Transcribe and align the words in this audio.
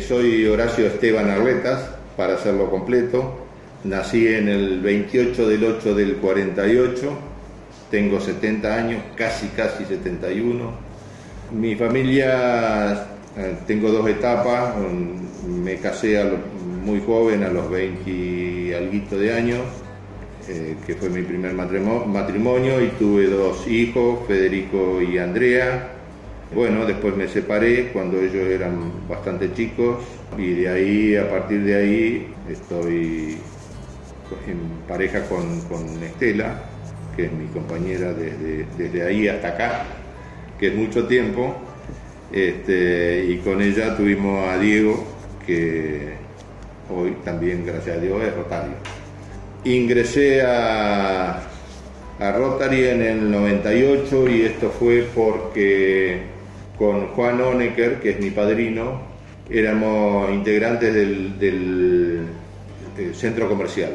Soy 0.00 0.46
Horacio 0.46 0.86
Esteban 0.86 1.30
Arletas, 1.30 1.90
para 2.16 2.34
hacerlo 2.34 2.70
completo. 2.70 3.46
Nací 3.84 4.26
en 4.26 4.48
el 4.48 4.80
28 4.80 5.48
del 5.48 5.64
8 5.64 5.94
del 5.94 6.16
48, 6.16 7.18
tengo 7.90 8.20
70 8.20 8.74
años, 8.74 9.02
casi 9.16 9.48
casi 9.48 9.84
71. 9.84 10.72
Mi 11.52 11.74
familia, 11.76 13.06
eh, 13.36 13.56
tengo 13.66 13.90
dos 13.90 14.08
etapas, 14.08 14.74
me 15.46 15.76
casé 15.76 16.22
muy 16.84 17.00
joven, 17.00 17.42
a 17.42 17.48
los 17.48 17.70
20 17.70 18.10
y 18.10 18.72
algo 18.72 19.16
de 19.16 19.32
años, 19.32 19.60
eh, 20.48 20.76
que 20.86 20.94
fue 20.94 21.08
mi 21.08 21.22
primer 21.22 21.54
matrimonio, 21.54 22.84
y 22.84 22.88
tuve 22.98 23.26
dos 23.26 23.66
hijos, 23.66 24.26
Federico 24.26 25.00
y 25.02 25.18
Andrea. 25.18 25.99
Bueno, 26.52 26.84
después 26.84 27.16
me 27.16 27.28
separé 27.28 27.92
cuando 27.92 28.18
ellos 28.20 28.48
eran 28.48 29.06
bastante 29.08 29.52
chicos 29.54 29.98
y 30.36 30.54
de 30.54 30.68
ahí, 30.68 31.16
a 31.16 31.30
partir 31.30 31.62
de 31.62 31.76
ahí, 31.76 32.34
estoy 32.50 33.38
en 34.48 34.58
pareja 34.88 35.22
con, 35.28 35.44
Estela, 36.02 36.60
que 37.14 37.26
es 37.26 37.32
mi 37.32 37.46
compañera 37.46 38.12
desde, 38.12 38.66
desde, 38.76 39.02
ahí 39.02 39.28
hasta 39.28 39.48
acá, 39.48 39.84
que 40.58 40.68
es 40.68 40.74
mucho 40.74 41.06
tiempo. 41.06 41.54
Este, 42.32 43.26
y 43.28 43.38
con 43.38 43.62
ella 43.62 43.96
tuvimos 43.96 44.48
a 44.48 44.58
Diego, 44.58 45.04
que 45.46 46.14
hoy 46.92 47.16
también, 47.24 47.64
gracias 47.64 47.96
a 47.96 48.00
Dios, 48.00 48.22
es 48.24 48.34
Rotario. 48.34 48.74
Ingresé 49.64 50.42
a, 50.42 51.42
a 52.18 52.32
Rotary 52.32 52.86
en 52.86 53.02
el 53.02 53.30
98 53.30 54.28
y 54.30 54.42
esto 54.42 54.70
fue 54.70 55.06
porque 55.14 56.39
con 56.80 57.08
Juan 57.08 57.38
Onecker, 57.42 58.00
que 58.00 58.12
es 58.12 58.20
mi 58.20 58.30
padrino, 58.30 59.02
éramos 59.50 60.30
integrantes 60.30 60.94
del, 60.94 62.26
centro 63.12 63.50
comercial. 63.50 63.90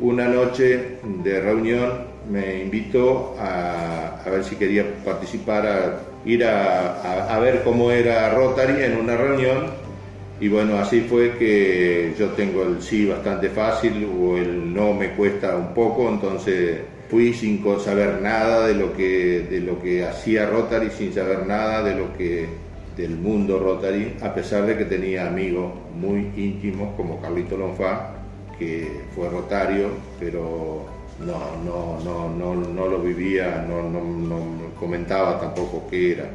Una 0.00 0.26
noche 0.26 0.98
de 1.22 1.40
reunión 1.40 1.92
me 2.28 2.62
invitó 2.62 3.36
a, 3.38 4.24
ver 4.28 4.42
si 4.42 4.56
quería 4.56 4.84
participar, 5.04 5.66
a 5.68 6.00
ir 6.24 6.44
a 6.44 7.38
ver 7.40 7.62
cómo 7.62 7.92
era 7.92 8.34
Rotary 8.34 8.82
en 8.82 8.96
una 8.96 9.16
reunión 9.16 9.86
y 10.40 10.48
bueno, 10.48 10.78
así 10.78 11.02
fue 11.02 11.36
que 11.38 12.12
yo 12.18 12.30
tengo 12.30 12.64
el 12.64 12.82
sí 12.82 13.06
bastante 13.06 13.48
fácil 13.50 14.04
o 14.20 14.36
el 14.36 14.74
no 14.74 14.94
me 14.94 15.10
cuesta 15.10 15.56
un 15.56 15.72
poco, 15.72 16.08
entonces 16.08 16.80
fui 17.08 17.32
sin 17.32 17.62
saber 17.80 18.20
nada 18.22 18.66
de 18.66 18.74
lo 18.74 18.92
que, 18.92 19.46
de 19.50 19.60
lo 19.60 19.80
que 19.80 20.04
hacía 20.04 20.48
Rotary, 20.48 20.90
sin 20.90 21.12
saber 21.12 21.46
nada 21.46 21.82
de 21.82 21.94
lo 21.94 22.16
que 22.16 22.46
del 22.96 23.16
mundo 23.16 23.58
Rotary, 23.58 24.16
a 24.22 24.34
pesar 24.34 24.66
de 24.66 24.76
que 24.78 24.86
tenía 24.86 25.26
amigos 25.26 25.72
muy 25.94 26.30
íntimos 26.36 26.94
como 26.96 27.20
Carlito 27.20 27.56
Lonfá, 27.56 28.14
que 28.58 29.02
fue 29.14 29.28
rotario, 29.28 29.90
pero 30.18 30.86
no, 31.20 31.62
no, 31.64 32.00
no, 32.02 32.28
no, 32.30 32.54
no 32.54 32.88
lo 32.88 32.98
vivía, 33.00 33.66
no, 33.68 33.82
no, 33.82 34.02
no 34.02 34.74
comentaba 34.80 35.38
tampoco 35.38 35.86
qué 35.90 36.12
era. 36.12 36.30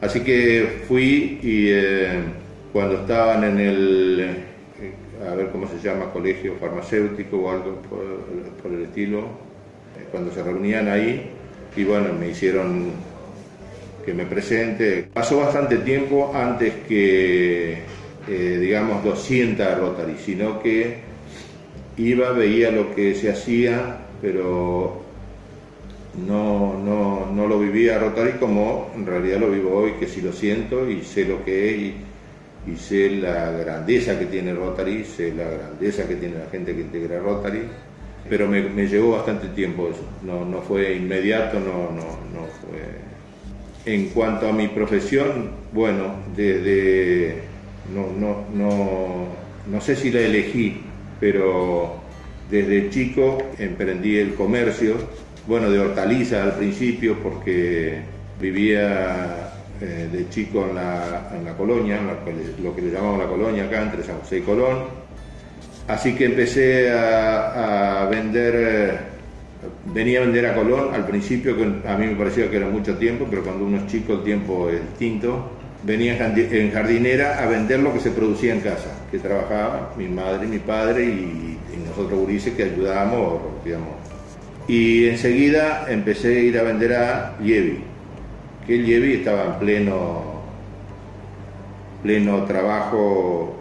Así 0.00 0.20
que 0.20 0.82
fui 0.86 1.38
y... 1.42 1.68
Eh, 1.70 2.44
cuando 2.74 2.96
estaban 2.96 3.44
en 3.44 3.60
el, 3.60 4.20
eh, 4.20 5.30
a 5.30 5.36
ver 5.36 5.50
cómo 5.50 5.68
se 5.68 5.78
llama, 5.78 6.12
colegio 6.12 6.54
farmacéutico 6.58 7.36
o 7.36 7.48
algo 7.48 7.76
por, 7.82 8.72
el 8.72 8.82
estilo, 8.82 9.28
cuando 10.10 10.32
se 10.32 10.42
reunían 10.42 10.88
ahí, 10.88 11.30
y 11.76 11.84
bueno, 11.84 12.12
me 12.12 12.28
hicieron 12.28 12.92
que 14.04 14.14
me 14.14 14.26
presente. 14.26 15.08
Pasó 15.12 15.38
bastante 15.38 15.78
tiempo 15.78 16.32
antes 16.34 16.72
que, 16.86 17.78
eh, 18.28 18.58
digamos, 18.60 19.02
200 19.02 19.78
Rotary, 19.78 20.16
sino 20.24 20.60
que 20.60 20.98
iba, 21.96 22.30
veía 22.32 22.70
lo 22.70 22.94
que 22.94 23.14
se 23.14 23.30
hacía, 23.30 23.98
pero 24.20 25.02
no, 26.26 26.78
no, 26.78 27.30
no 27.32 27.46
lo 27.46 27.58
vivía 27.58 27.98
Rotary 27.98 28.32
como 28.38 28.90
en 28.94 29.06
realidad 29.06 29.40
lo 29.40 29.50
vivo 29.50 29.74
hoy, 29.74 29.92
que 29.98 30.06
sí 30.06 30.20
lo 30.20 30.32
siento 30.32 30.88
y 30.88 31.02
sé 31.02 31.24
lo 31.24 31.44
que 31.44 31.70
es. 31.70 31.76
Y, 31.76 31.94
y 32.66 32.76
sé 32.76 33.10
la 33.10 33.50
grandeza 33.50 34.18
que 34.18 34.26
tiene 34.26 34.54
Rotary, 34.54 35.04
sé 35.04 35.34
la 35.34 35.44
grandeza 35.44 36.08
que 36.08 36.16
tiene 36.16 36.38
la 36.38 36.50
gente 36.50 36.74
que 36.74 36.80
integra 36.80 37.18
Rotary, 37.20 37.60
pero 38.28 38.48
me, 38.48 38.86
llevó 38.86 39.12
bastante 39.12 39.48
tiempo 39.48 39.88
eso, 39.88 40.02
no, 40.22 40.44
no 40.44 40.62
fue 40.62 40.94
inmediato, 40.94 41.58
no, 41.60 41.90
no, 41.90 42.04
no 42.32 42.46
fue... 42.60 43.04
En 43.86 44.08
cuanto 44.08 44.48
a 44.48 44.52
mi 44.52 44.68
profesión, 44.68 45.50
bueno, 45.72 46.14
desde... 46.34 47.42
No, 47.94 48.06
no, 48.18 48.46
no, 48.54 49.26
no 49.70 49.80
sé 49.82 49.94
si 49.94 50.10
la 50.10 50.20
elegí, 50.20 50.80
pero 51.20 51.96
desde 52.50 52.88
chico 52.88 53.38
emprendí 53.58 54.16
el 54.16 54.34
comercio, 54.34 54.96
bueno, 55.46 55.70
de 55.70 55.78
hortalizas 55.78 56.42
al 56.42 56.58
principio 56.58 57.18
porque 57.22 57.98
vivía 58.40 59.52
eh, 59.80 60.08
de 60.10 60.28
chico 60.30 60.66
en 60.68 60.76
la, 60.76 61.30
en 61.36 61.44
la 61.44 61.56
colonia, 61.56 62.00
lo 62.62 62.74
que 62.74 62.82
le 62.82 62.90
llamamos 62.90 63.18
la 63.18 63.26
colonia 63.26 63.64
acá, 63.64 63.82
entre 63.82 64.02
San 64.02 64.18
José 64.20 64.38
y 64.38 64.42
Colón. 64.42 65.03
Así 65.88 66.14
que 66.14 66.26
empecé 66.26 66.90
a, 66.90 68.08
vender, 68.10 68.54
eh, 68.56 68.98
venía 69.92 70.20
a 70.20 70.22
vender 70.24 70.46
a 70.46 70.54
Colón 70.54 70.94
al 70.94 71.06
principio, 71.06 71.56
que 71.56 71.88
a 71.88 71.96
mí 71.96 72.06
me 72.06 72.16
parecía 72.16 72.50
que 72.50 72.56
era 72.56 72.68
mucho 72.68 72.96
tiempo, 72.96 73.26
pero 73.28 73.42
cuando 73.42 73.64
uno 73.64 73.78
es 73.78 73.86
chico 73.86 74.14
el 74.14 74.22
tiempo 74.22 74.70
es 74.70 74.80
distinto. 74.80 75.50
Venía 75.82 76.16
en 76.16 76.72
jardinera 76.72 77.42
a 77.42 77.46
vender 77.46 77.80
lo 77.80 77.92
que 77.92 78.00
se 78.00 78.10
producía 78.10 78.54
en 78.54 78.60
casa, 78.60 78.90
que 79.10 79.18
trabajaba 79.18 79.92
mi 79.98 80.08
madre 80.08 80.46
mi 80.46 80.58
padre 80.58 81.04
y, 81.04 81.50
nosotros 81.86 82.18
gurises 82.18 82.54
que 82.54 82.64
ayudábamos, 82.64 83.42
digamos. 83.64 83.90
Y 84.66 85.06
enseguida 85.08 85.84
empecé 85.88 86.28
a 86.28 86.40
ir 86.40 86.58
a 86.58 86.62
vender 86.62 86.94
a 86.94 87.36
Lievi 87.40 87.94
que 88.66 88.76
el 88.76 88.86
Yevi 88.86 89.12
estaba 89.14 89.44
en 89.44 89.58
pleno, 89.58 90.22
pleno 92.02 92.44
trabajo, 92.44 93.56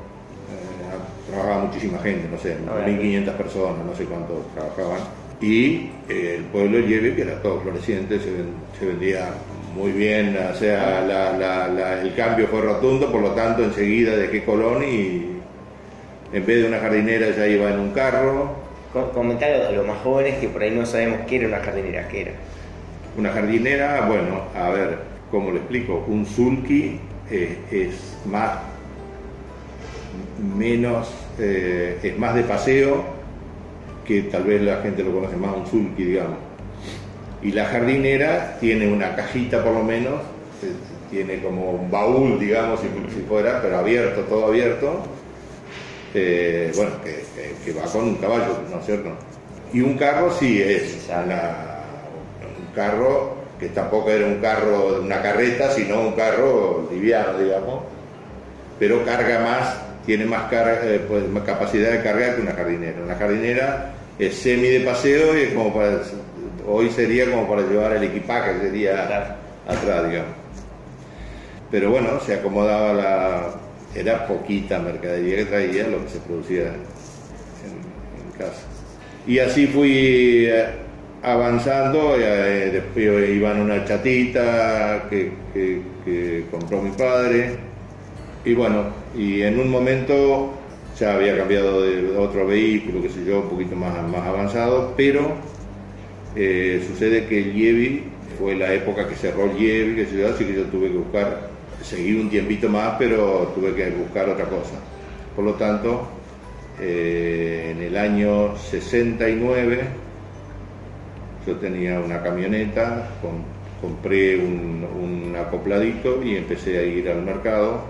trabajaba 1.33 1.65
muchísima 1.65 1.99
gente, 1.99 2.27
no 2.29 2.37
sé, 2.37 2.57
1.500 2.57 3.31
personas, 3.33 3.85
no 3.85 3.95
sé 3.95 4.05
cuántos 4.05 4.37
trabajaban, 4.53 4.99
y 5.41 5.89
eh, 6.07 6.35
el 6.37 6.43
pueblo 6.45 6.77
de 6.77 7.15
que 7.15 7.21
era 7.21 7.41
todo 7.41 7.59
floreciente, 7.59 8.17
se, 8.19 8.85
vendía 8.85 9.29
muy 9.75 9.91
bien, 9.91 10.37
o 10.37 10.55
sea, 10.55 12.01
el 12.01 12.15
cambio 12.15 12.47
fue 12.47 12.61
rotundo, 12.61 13.11
por 13.11 13.21
lo 13.21 13.31
tanto 13.31 13.63
enseguida 13.63 14.15
dejé 14.15 14.43
Colón 14.43 14.83
y 14.83 15.33
en 16.31 16.45
vez 16.45 16.61
de 16.61 16.67
una 16.67 16.79
jardinera 16.79 17.29
ya 17.35 17.47
iba 17.47 17.69
en 17.71 17.79
un 17.79 17.91
carro. 17.91 18.51
Comentar 19.13 19.51
a 19.51 19.71
los 19.71 19.85
más 19.87 19.97
jóvenes 20.03 20.39
que 20.39 20.47
por 20.47 20.61
ahí 20.61 20.71
no 20.71 20.85
sabemos 20.85 21.21
qué 21.27 21.37
era 21.37 21.47
una 21.47 21.59
jardinera, 21.59 22.07
qué 22.07 22.21
era. 22.21 22.31
Una 23.17 23.31
jardinera, 23.31 24.05
bueno, 24.07 24.43
a 24.55 24.69
ver, 24.69 24.99
¿cómo 25.31 25.51
le 25.51 25.57
explico? 25.57 26.05
Un 26.07 26.25
sulky 26.25 26.99
eh, 27.31 27.57
es 27.71 28.17
más, 28.25 28.59
menos, 30.55 31.09
eh, 31.39 31.97
es 32.01 32.17
más 32.17 32.35
de 32.35 32.43
paseo 32.43 33.03
que 34.05 34.23
tal 34.23 34.43
vez 34.43 34.61
la 34.61 34.81
gente 34.81 35.03
lo 35.03 35.13
conoce 35.13 35.35
más 35.35 35.55
un 35.55 35.67
sulky, 35.67 36.03
digamos. 36.03 36.37
Y 37.41 37.51
la 37.51 37.65
jardinera 37.65 38.57
tiene 38.59 38.91
una 38.91 39.15
cajita 39.15 39.63
por 39.63 39.73
lo 39.73 39.83
menos, 39.83 40.21
eh, 40.61 40.71
tiene 41.11 41.41
como 41.41 41.71
un 41.71 41.91
baúl, 41.91 42.39
digamos, 42.39 42.79
si, 42.79 42.87
fuera, 43.27 43.61
pero 43.61 43.77
abierto, 43.77 44.21
todo 44.21 44.47
abierto. 44.47 45.03
bueno, 46.13 46.91
que, 47.03 47.73
va 47.73 47.83
con 47.83 48.03
un 48.03 48.15
caballo, 48.15 48.59
¿no 48.71 48.79
es 48.79 48.85
cierto? 48.85 49.09
Y 49.73 49.81
un 49.81 49.97
carro 49.97 50.31
sí 50.31 50.61
es 50.61 51.09
una 51.09 51.73
carro 52.73 53.35
que 53.59 53.69
tampoco 53.69 54.09
era 54.09 54.25
un 54.25 54.39
carro, 54.39 55.01
una 55.01 55.21
carreta, 55.21 55.71
sino 55.71 56.01
un 56.01 56.13
carro 56.13 56.87
liviano, 56.91 57.37
digamos, 57.37 57.83
pero 58.79 59.05
carga 59.05 59.39
más, 59.39 59.77
tiene 60.05 60.25
más, 60.25 60.49
carga, 60.49 60.79
eh, 60.83 61.01
pues, 61.07 61.27
más 61.29 61.43
capacidad 61.43 61.91
de 61.91 62.01
cargar 62.01 62.35
que 62.35 62.41
una 62.41 62.53
jardinera. 62.53 63.01
Una 63.03 63.15
jardinera 63.15 63.93
es 64.19 64.35
semi 64.35 64.67
de 64.67 64.79
paseo 64.81 65.37
y 65.37 65.53
como 65.53 65.73
para, 65.73 66.01
hoy 66.67 66.89
sería 66.89 67.29
como 67.29 67.47
para 67.47 67.61
llevar 67.63 67.93
el 67.95 68.03
equipaje, 68.03 68.59
sería 68.59 69.37
atrás, 69.67 70.09
digamos. 70.09 70.35
Pero 71.71 71.89
bueno, 71.89 72.19
se 72.19 72.35
acomodaba 72.35 72.93
la, 72.93 73.55
era 73.95 74.27
poquita 74.27 74.79
mercadería 74.79 75.37
que 75.37 75.45
traía 75.45 75.87
lo 75.87 76.03
que 76.03 76.09
se 76.09 76.19
producía 76.19 76.67
en 76.67 78.31
casa. 78.37 78.61
Y 79.25 79.39
así 79.39 79.67
fui 79.67 80.45
eh, 80.47 80.65
avanzando, 81.21 82.15
eh, 82.19 82.69
después 82.71 83.29
iban 83.29 83.61
una 83.61 83.85
chatita 83.85 85.07
que, 85.09 86.43
compró 86.51 86.81
mi 86.81 86.91
padre, 86.91 87.55
y 88.45 88.53
bueno, 88.53 88.85
y 89.17 89.41
en 89.41 89.59
un 89.59 89.69
momento 89.69 90.53
ya 90.99 91.15
había 91.15 91.37
cambiado 91.37 91.81
de 91.81 92.17
otro 92.17 92.45
vehículo, 92.45 93.01
qué 93.01 93.09
sé 93.09 93.25
yo, 93.25 93.41
un 93.41 93.49
poquito 93.49 93.75
más, 93.75 93.93
más 94.07 94.27
avanzado, 94.27 94.93
pero 94.95 95.33
eh, 96.35 96.83
sucede 96.87 97.25
que 97.25 97.39
el 97.39 97.53
Yevi 97.53 98.03
fue 98.37 98.55
la 98.55 98.73
época 98.73 99.07
que 99.07 99.15
cerró 99.15 99.45
el 99.45 99.57
Yevi, 99.57 99.95
que 99.95 100.25
así 100.25 100.45
que 100.45 100.55
yo 100.55 100.63
tuve 100.65 100.89
que 100.89 100.97
buscar 100.97 101.53
seguí 101.83 102.15
un 102.15 102.29
tiempito 102.29 102.69
más, 102.69 102.95
pero 102.97 103.51
tuve 103.55 103.73
que 103.75 103.89
buscar 103.91 104.29
otra 104.29 104.45
cosa. 104.45 104.75
Por 105.35 105.45
lo 105.45 105.53
tanto, 105.55 106.07
eh, 106.79 107.73
en 107.75 107.81
el 107.81 107.97
año 107.97 108.55
69 108.57 109.81
yo 111.45 111.55
tenía 111.57 111.99
una 111.99 112.23
camioneta, 112.23 113.09
compré 113.81 114.37
un, 114.37 114.87
un, 115.01 115.35
acopladito 115.35 116.23
y 116.23 116.37
empecé 116.37 116.79
a 116.79 116.83
ir 116.83 117.09
al 117.09 117.21
mercado 117.21 117.81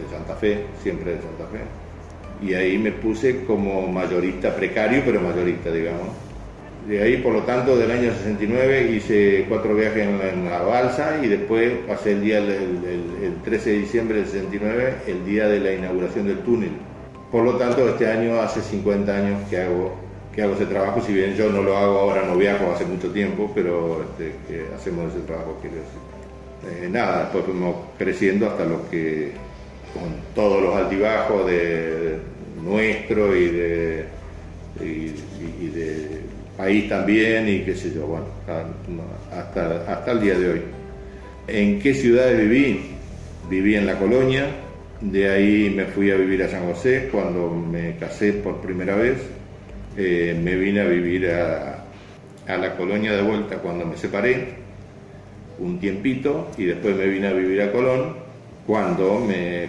de 0.00 0.08
Santa 0.08 0.34
Fe, 0.36 0.64
siempre 0.82 1.12
de 1.12 1.22
Santa 1.22 1.46
Fe. 1.46 2.46
Y 2.46 2.54
ahí 2.54 2.78
me 2.78 2.92
puse 2.92 3.44
como 3.44 3.86
mayorista 3.86 4.54
precario, 4.54 5.02
pero 5.04 5.20
mayorista, 5.20 5.70
digamos 5.70 6.08
de 6.86 7.02
ahí, 7.02 7.18
por 7.18 7.32
lo 7.32 7.42
tanto, 7.42 7.76
del 7.76 7.90
año 7.90 8.12
69 8.12 8.90
hice 8.92 9.44
cuatro 9.48 9.74
viajes 9.74 10.08
en 10.08 10.44
la, 10.46 10.62
balsa 10.62 11.20
y 11.22 11.28
después 11.28 11.72
pasé 11.86 12.12
el 12.12 12.22
día, 12.22 12.38
el, 12.38 13.36
13 13.44 13.70
de 13.70 13.78
diciembre 13.78 14.16
del 14.18 14.26
69, 14.26 14.94
el 15.06 15.24
día 15.24 15.48
de 15.48 15.60
la 15.60 15.72
inauguración 15.72 16.26
del 16.26 16.38
túnel. 16.38 16.72
Por 17.30 17.44
lo 17.44 17.56
tanto, 17.56 17.88
este 17.88 18.10
año 18.10 18.40
hace 18.40 18.60
50 18.60 19.14
años 19.14 19.48
que 19.48 19.60
hago, 19.60 19.94
que 20.34 20.42
hago 20.42 20.54
ese 20.54 20.66
trabajo, 20.66 21.00
si 21.00 21.12
bien 21.12 21.34
yo 21.34 21.50
no 21.50 21.62
lo 21.62 21.76
hago 21.76 21.98
ahora, 21.98 22.22
no 22.26 22.36
viajo 22.36 22.72
hace 22.72 22.84
mucho 22.84 23.10
tiempo, 23.12 23.50
pero 23.54 24.02
este, 24.02 24.34
hacemos 24.74 25.12
ese 25.12 25.22
trabajo, 25.24 25.58
quiero 25.60 25.76
decir. 25.76 26.84
Eh, 26.84 26.88
nada, 26.90 27.22
después 27.24 27.44
fuimos 27.44 27.76
creciendo 27.98 28.46
hasta 28.46 28.64
lo 28.64 28.88
que, 28.90 29.32
con 29.92 30.14
todos 30.34 30.62
los 30.62 30.76
altibajos 30.76 31.46
de, 31.46 32.18
nuestro 32.62 33.36
y 33.36 33.48
de, 33.48 34.04
país 36.56 36.88
también 36.90 37.48
y 37.48 37.60
qué 37.60 37.74
sé 37.74 37.90
yo, 37.94 38.06
bueno, 38.06 38.26
hasta, 39.32 39.82
hasta 39.90 40.12
el 40.12 40.20
día 40.20 40.38
de 40.38 40.50
hoy. 40.50 40.60
¿En 41.48 41.80
qué 41.80 41.94
ciudades 41.94 42.38
viví? 42.38 42.82
Viví 43.48 43.76
en 43.76 43.86
La 43.86 43.98
Colonia, 43.98 44.46
de 45.00 45.30
ahí 45.30 45.72
me 45.74 45.86
fui 45.86 46.10
a 46.10 46.16
vivir 46.16 46.42
a 46.42 46.48
San 46.48 46.66
José 46.66 47.08
cuando 47.10 47.50
me 47.50 47.96
casé 47.96 48.34
por 48.34 48.60
primera 48.60 48.94
vez, 48.94 49.16
eh, 49.96 50.38
me 50.40 50.54
vine 50.54 50.80
a 50.82 50.84
vivir 50.84 51.30
a, 51.30 51.86
a 52.46 52.56
La 52.58 52.76
Colonia 52.76 53.16
de 53.16 53.22
vuelta 53.22 53.56
cuando 53.56 53.86
me 53.86 53.96
separé, 53.96 54.48
un 55.58 55.80
tiempito, 55.80 56.50
y 56.58 56.64
después 56.64 56.94
me 56.94 57.06
vine 57.06 57.28
a 57.28 57.32
vivir 57.32 57.62
a 57.62 57.72
Colón 57.72 58.16
cuando 58.66 59.18
me 59.18 59.68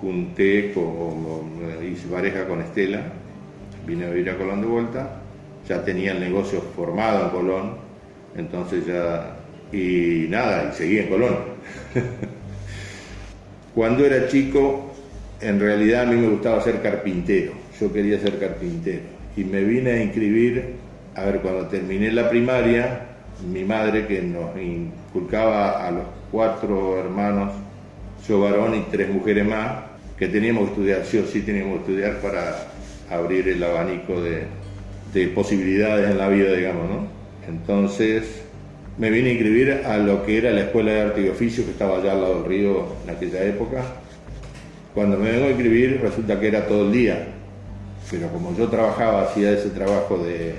junté, 0.00 0.72
con, 0.72 1.84
hice 1.84 2.06
pareja 2.08 2.46
con 2.46 2.60
Estela, 2.60 3.02
vine 3.86 4.06
a 4.06 4.10
vivir 4.10 4.30
a 4.30 4.36
Colón 4.36 4.60
de 4.60 4.66
vuelta 4.66 5.22
ya 5.68 5.84
tenía 5.84 6.12
el 6.12 6.20
negocio 6.20 6.60
formado 6.74 7.24
en 7.24 7.30
Colón, 7.30 7.72
entonces 8.36 8.86
ya, 8.86 9.36
y 9.72 10.26
nada, 10.28 10.70
y 10.70 10.76
seguí 10.76 10.98
en 10.98 11.08
Colón. 11.08 11.36
Cuando 13.74 14.06
era 14.06 14.28
chico, 14.28 14.92
en 15.40 15.60
realidad 15.60 16.02
a 16.02 16.06
mí 16.06 16.16
me 16.16 16.28
gustaba 16.28 16.62
ser 16.62 16.80
carpintero, 16.80 17.52
yo 17.80 17.92
quería 17.92 18.18
ser 18.20 18.38
carpintero, 18.38 19.02
y 19.36 19.44
me 19.44 19.62
vine 19.62 19.90
a 19.92 20.02
inscribir, 20.02 20.76
a 21.14 21.24
ver, 21.24 21.40
cuando 21.40 21.66
terminé 21.66 22.12
la 22.12 22.28
primaria, 22.28 23.00
mi 23.50 23.64
madre 23.64 24.06
que 24.06 24.22
nos 24.22 24.56
inculcaba 24.56 25.86
a 25.86 25.90
los 25.90 26.04
cuatro 26.30 26.98
hermanos, 26.98 27.52
yo 28.28 28.40
varón 28.40 28.74
y 28.74 28.80
tres 28.90 29.08
mujeres 29.08 29.46
más, 29.46 29.84
que 30.18 30.28
teníamos 30.28 30.64
que 30.64 30.70
estudiar, 30.70 31.04
sí 31.04 31.18
o 31.18 31.26
sí 31.26 31.42
teníamos 31.42 31.74
que 31.74 31.92
estudiar 31.92 32.20
para 32.20 32.68
abrir 33.10 33.48
el 33.48 33.62
abanico 33.62 34.20
de, 34.20 34.44
de 35.12 35.28
posibilidades 35.28 36.10
en 36.10 36.18
la 36.18 36.28
vida, 36.28 36.52
digamos, 36.52 36.88
¿no? 36.88 37.06
Entonces 37.48 38.42
me 38.98 39.10
vine 39.10 39.28
a 39.28 39.32
inscribir 39.32 39.72
a 39.84 39.98
lo 39.98 40.24
que 40.24 40.38
era 40.38 40.50
la 40.50 40.62
Escuela 40.62 40.92
de 40.92 41.00
Arte 41.02 41.22
y 41.22 41.28
Oficio, 41.28 41.64
que 41.64 41.72
estaba 41.72 41.98
allá 41.98 42.12
al 42.12 42.22
lado 42.22 42.34
del 42.42 42.44
río 42.46 42.86
en 43.04 43.10
aquella 43.10 43.44
época. 43.44 43.82
Cuando 44.94 45.18
me 45.18 45.30
vengo 45.30 45.46
a 45.46 45.50
inscribir 45.50 46.00
resulta 46.00 46.40
que 46.40 46.48
era 46.48 46.66
todo 46.66 46.86
el 46.86 46.92
día, 46.92 47.26
pero 48.10 48.28
como 48.28 48.56
yo 48.56 48.68
trabajaba, 48.68 49.22
hacía 49.22 49.52
ese 49.52 49.68
trabajo 49.70 50.18
de, 50.18 50.54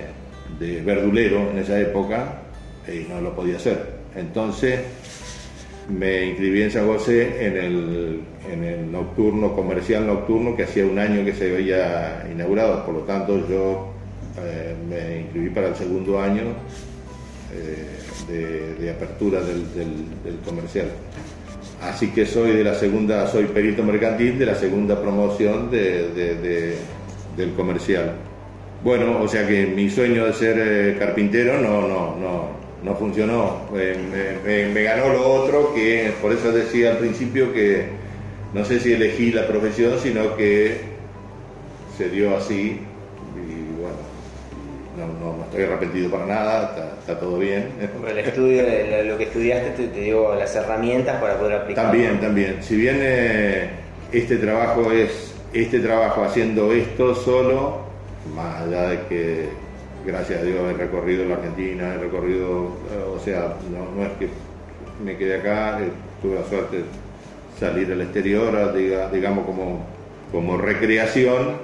de 0.59 0.81
verdulero 0.81 1.49
en 1.51 1.57
esa 1.57 1.79
época, 1.79 2.41
y 2.87 3.07
no 3.09 3.19
lo 3.21 3.35
podía 3.35 3.57
hacer. 3.57 3.97
Entonces 4.15 4.79
me 5.89 6.25
inscribí 6.25 6.63
en 6.63 6.72
San 6.72 6.88
José 6.88 7.45
en 7.45 7.57
el, 7.57 8.92
nocturno, 8.92 9.54
comercial 9.54 10.07
nocturno, 10.07 10.56
que 10.56 10.63
hacía 10.63 10.86
un 10.86 10.98
año 10.98 11.24
que 11.24 11.34
se 11.34 11.54
había 11.54 12.28
inaugurado, 12.31 12.86
por 12.86 12.95
lo 12.95 13.01
tanto 13.01 13.48
yo 13.48 13.89
eh, 14.42 14.75
me 14.89 15.22
inscribí 15.22 15.50
para 15.50 15.68
el 15.68 15.75
segundo 15.75 16.19
año 16.19 16.44
eh, 17.54 18.75
de, 18.80 18.89
apertura 18.89 19.42
del, 19.42 20.39
comercial. 20.45 20.88
Así 21.81 22.10
que 22.10 22.25
soy 22.25 22.51
de 22.56 22.63
la 22.63 22.74
segunda, 22.74 23.28
soy 23.28 23.45
perito 23.45 23.84
mercantil 23.84 24.39
de 24.39 24.45
la 24.45 24.56
segunda 24.56 25.00
promoción 25.00 25.69
del 25.69 26.75
comercial. 27.56 28.13
Bueno, 28.84 29.22
o 29.22 29.28
sea 29.28 29.48
que 29.48 29.66
mi 29.66 29.89
sueño 29.89 30.25
de 30.25 30.34
ser 30.34 30.57
eh, 30.60 30.95
carpintero 30.98 31.60
no, 31.60 31.88
no, 31.88 32.16
no, 32.16 32.66
no 32.83 32.95
funcionó. 32.95 33.62
me, 33.74 34.83
ganó 34.83 35.09
lo 35.09 35.29
otro, 35.29 35.74
que 35.74 36.12
por 36.21 36.31
eso 36.31 36.51
decía 36.51 36.91
al 36.91 36.97
principio 36.97 37.53
que 37.53 37.85
no 38.53 38.63
sé 38.65 38.79
si 38.79 38.94
elegí 38.94 39.31
la 39.31 39.47
profesión, 39.47 40.00
sino 40.01 40.35
que 40.35 40.77
se 41.97 42.09
dio 42.09 42.38
así 42.38 42.79
no, 44.97 45.44
estoy 45.44 45.63
arrepentido 45.63 46.09
para 46.09 46.25
nada, 46.25 46.95
está, 47.00 47.19
todo 47.19 47.38
bien. 47.38 47.69
el 48.07 48.18
estudio, 48.18 48.63
lo 49.06 49.18
que 49.18 49.25
estudiaste 49.25 49.88
te, 49.88 50.01
dio 50.01 50.33
las 50.35 50.56
herramientas 50.56 51.21
para 51.21 51.38
poder 51.38 51.62
aplicarlo. 51.62 51.91
También, 51.91 52.19
también. 52.19 52.63
Si 52.63 52.75
bien 52.75 52.97
eh, 53.00 53.69
este 54.12 54.38
trabajo 54.38 54.91
es, 54.91 55.35
este 55.53 55.79
trabajo 55.79 56.24
haciendo 56.24 56.71
esto 56.71 57.13
solo, 57.15 57.81
más 58.35 58.62
allá 58.62 58.89
de 58.89 59.00
que, 59.07 59.50
gracias 60.07 60.42
a 60.42 60.44
Dios, 60.44 60.71
he 60.71 60.74
recorrido 60.74 61.25
la 61.25 61.36
Argentina, 61.36 61.94
he 61.94 61.98
recorrido, 61.98 62.77
eh, 62.92 63.04
o 63.13 63.19
sea, 63.19 63.56
no, 63.69 64.04
es 64.06 64.12
que 64.13 64.30
me 65.04 65.18
quedé 65.18 65.36
acá, 65.36 65.81
eh, 65.81 65.89
tuve 66.21 66.36
la 66.36 66.45
suerte 66.45 66.77
de 66.77 66.83
salir 67.59 67.92
al 67.92 68.01
exterior, 68.01 68.74
digamos, 69.12 69.45
como, 69.45 69.86
como 70.31 70.57
recreación 70.57 71.57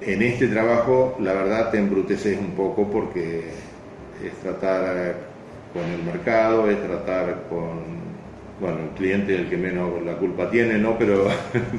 en 0.00 0.22
este 0.22 0.48
trabajo, 0.48 1.16
la 1.20 1.34
verdad, 1.34 1.70
te 1.70 1.78
embruteces 1.78 2.38
un 2.38 2.52
poco 2.52 2.90
porque 2.90 3.50
es 4.24 4.32
tratar 4.42 5.16
con 5.74 5.84
el 5.84 6.02
mercado, 6.02 6.70
es 6.70 6.82
tratar 6.82 7.44
con, 7.50 7.82
bueno, 8.60 8.78
el 8.84 8.96
cliente 8.96 9.34
el 9.34 9.50
que 9.50 9.58
menos 9.58 10.02
la 10.04 10.14
culpa 10.14 10.50
tiene, 10.50 10.78
¿no? 10.78 10.96
Pero, 10.98 11.28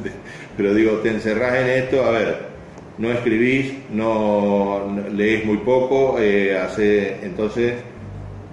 pero 0.57 0.73
digo, 0.75 0.99
te 0.99 1.09
encerrás 1.09 1.55
en 1.55 1.67
esto, 1.67 2.03
a 2.03 2.11
ver, 2.11 2.54
no 2.97 3.11
escribís, 3.11 3.73
no 3.91 4.97
lees 5.11 5.45
muy 5.45 5.57
poco, 5.57 6.17
eh, 6.19 6.57
hace, 6.57 7.25
entonces 7.25 7.75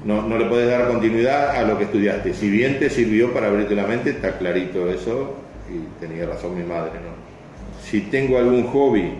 no, 0.04 0.22
no, 0.22 0.36
le 0.38 0.46
puedes 0.46 0.68
dar 0.68 0.88
continuidad 0.88 1.56
a 1.56 1.62
lo 1.62 1.78
que 1.78 1.84
estudiaste. 1.84 2.34
Si 2.34 2.50
bien 2.50 2.78
te 2.78 2.90
sirvió 2.90 3.32
para 3.32 3.48
abrirte 3.48 3.74
la 3.74 3.86
mente, 3.86 4.10
está 4.10 4.38
clarito 4.38 4.90
eso, 4.90 5.36
y 5.70 6.00
tenía 6.00 6.26
razón 6.26 6.56
mi 6.56 6.64
madre, 6.64 6.94
¿no? 6.94 7.22
Si 7.82 8.00
tengo 8.02 8.38
algún 8.38 8.64
hobby 8.64 9.12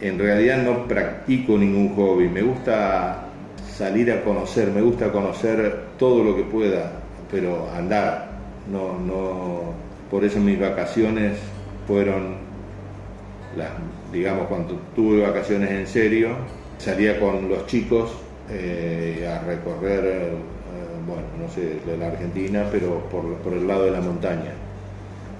en 0.00 0.18
realidad 0.18 0.62
no 0.62 0.86
practico 0.86 1.58
ningún 1.58 1.94
hobby, 1.94 2.28
me 2.28 2.42
gusta 2.42 3.26
salir 3.70 4.10
a 4.12 4.22
conocer, 4.22 4.70
me 4.70 4.80
gusta 4.80 5.12
conocer 5.12 5.88
todo 5.98 6.24
lo 6.24 6.34
que 6.34 6.42
pueda, 6.42 6.92
pero 7.30 7.70
andar, 7.70 8.30
no, 8.70 8.98
no, 8.98 9.74
por 10.10 10.24
eso 10.24 10.38
mis 10.38 10.58
vacaciones 10.58 11.38
fueron 11.86 12.36
las, 13.56 13.68
digamos, 14.12 14.46
cuando 14.48 14.74
tuve 14.94 15.22
vacaciones 15.22 15.70
en 15.70 15.86
serio, 15.86 16.30
salía 16.78 17.18
con 17.20 17.48
los 17.48 17.66
chicos 17.66 18.12
eh, 18.50 19.28
a 19.28 19.44
recorrer, 19.44 20.04
eh, 20.04 20.32
bueno, 21.06 21.22
no 21.38 21.48
sé, 21.48 21.78
la 21.98 22.08
Argentina, 22.08 22.66
pero 22.70 23.00
por, 23.10 23.52
el 23.52 23.66
lado 23.66 23.84
de 23.84 23.90
la 23.92 24.00
montaña, 24.00 24.52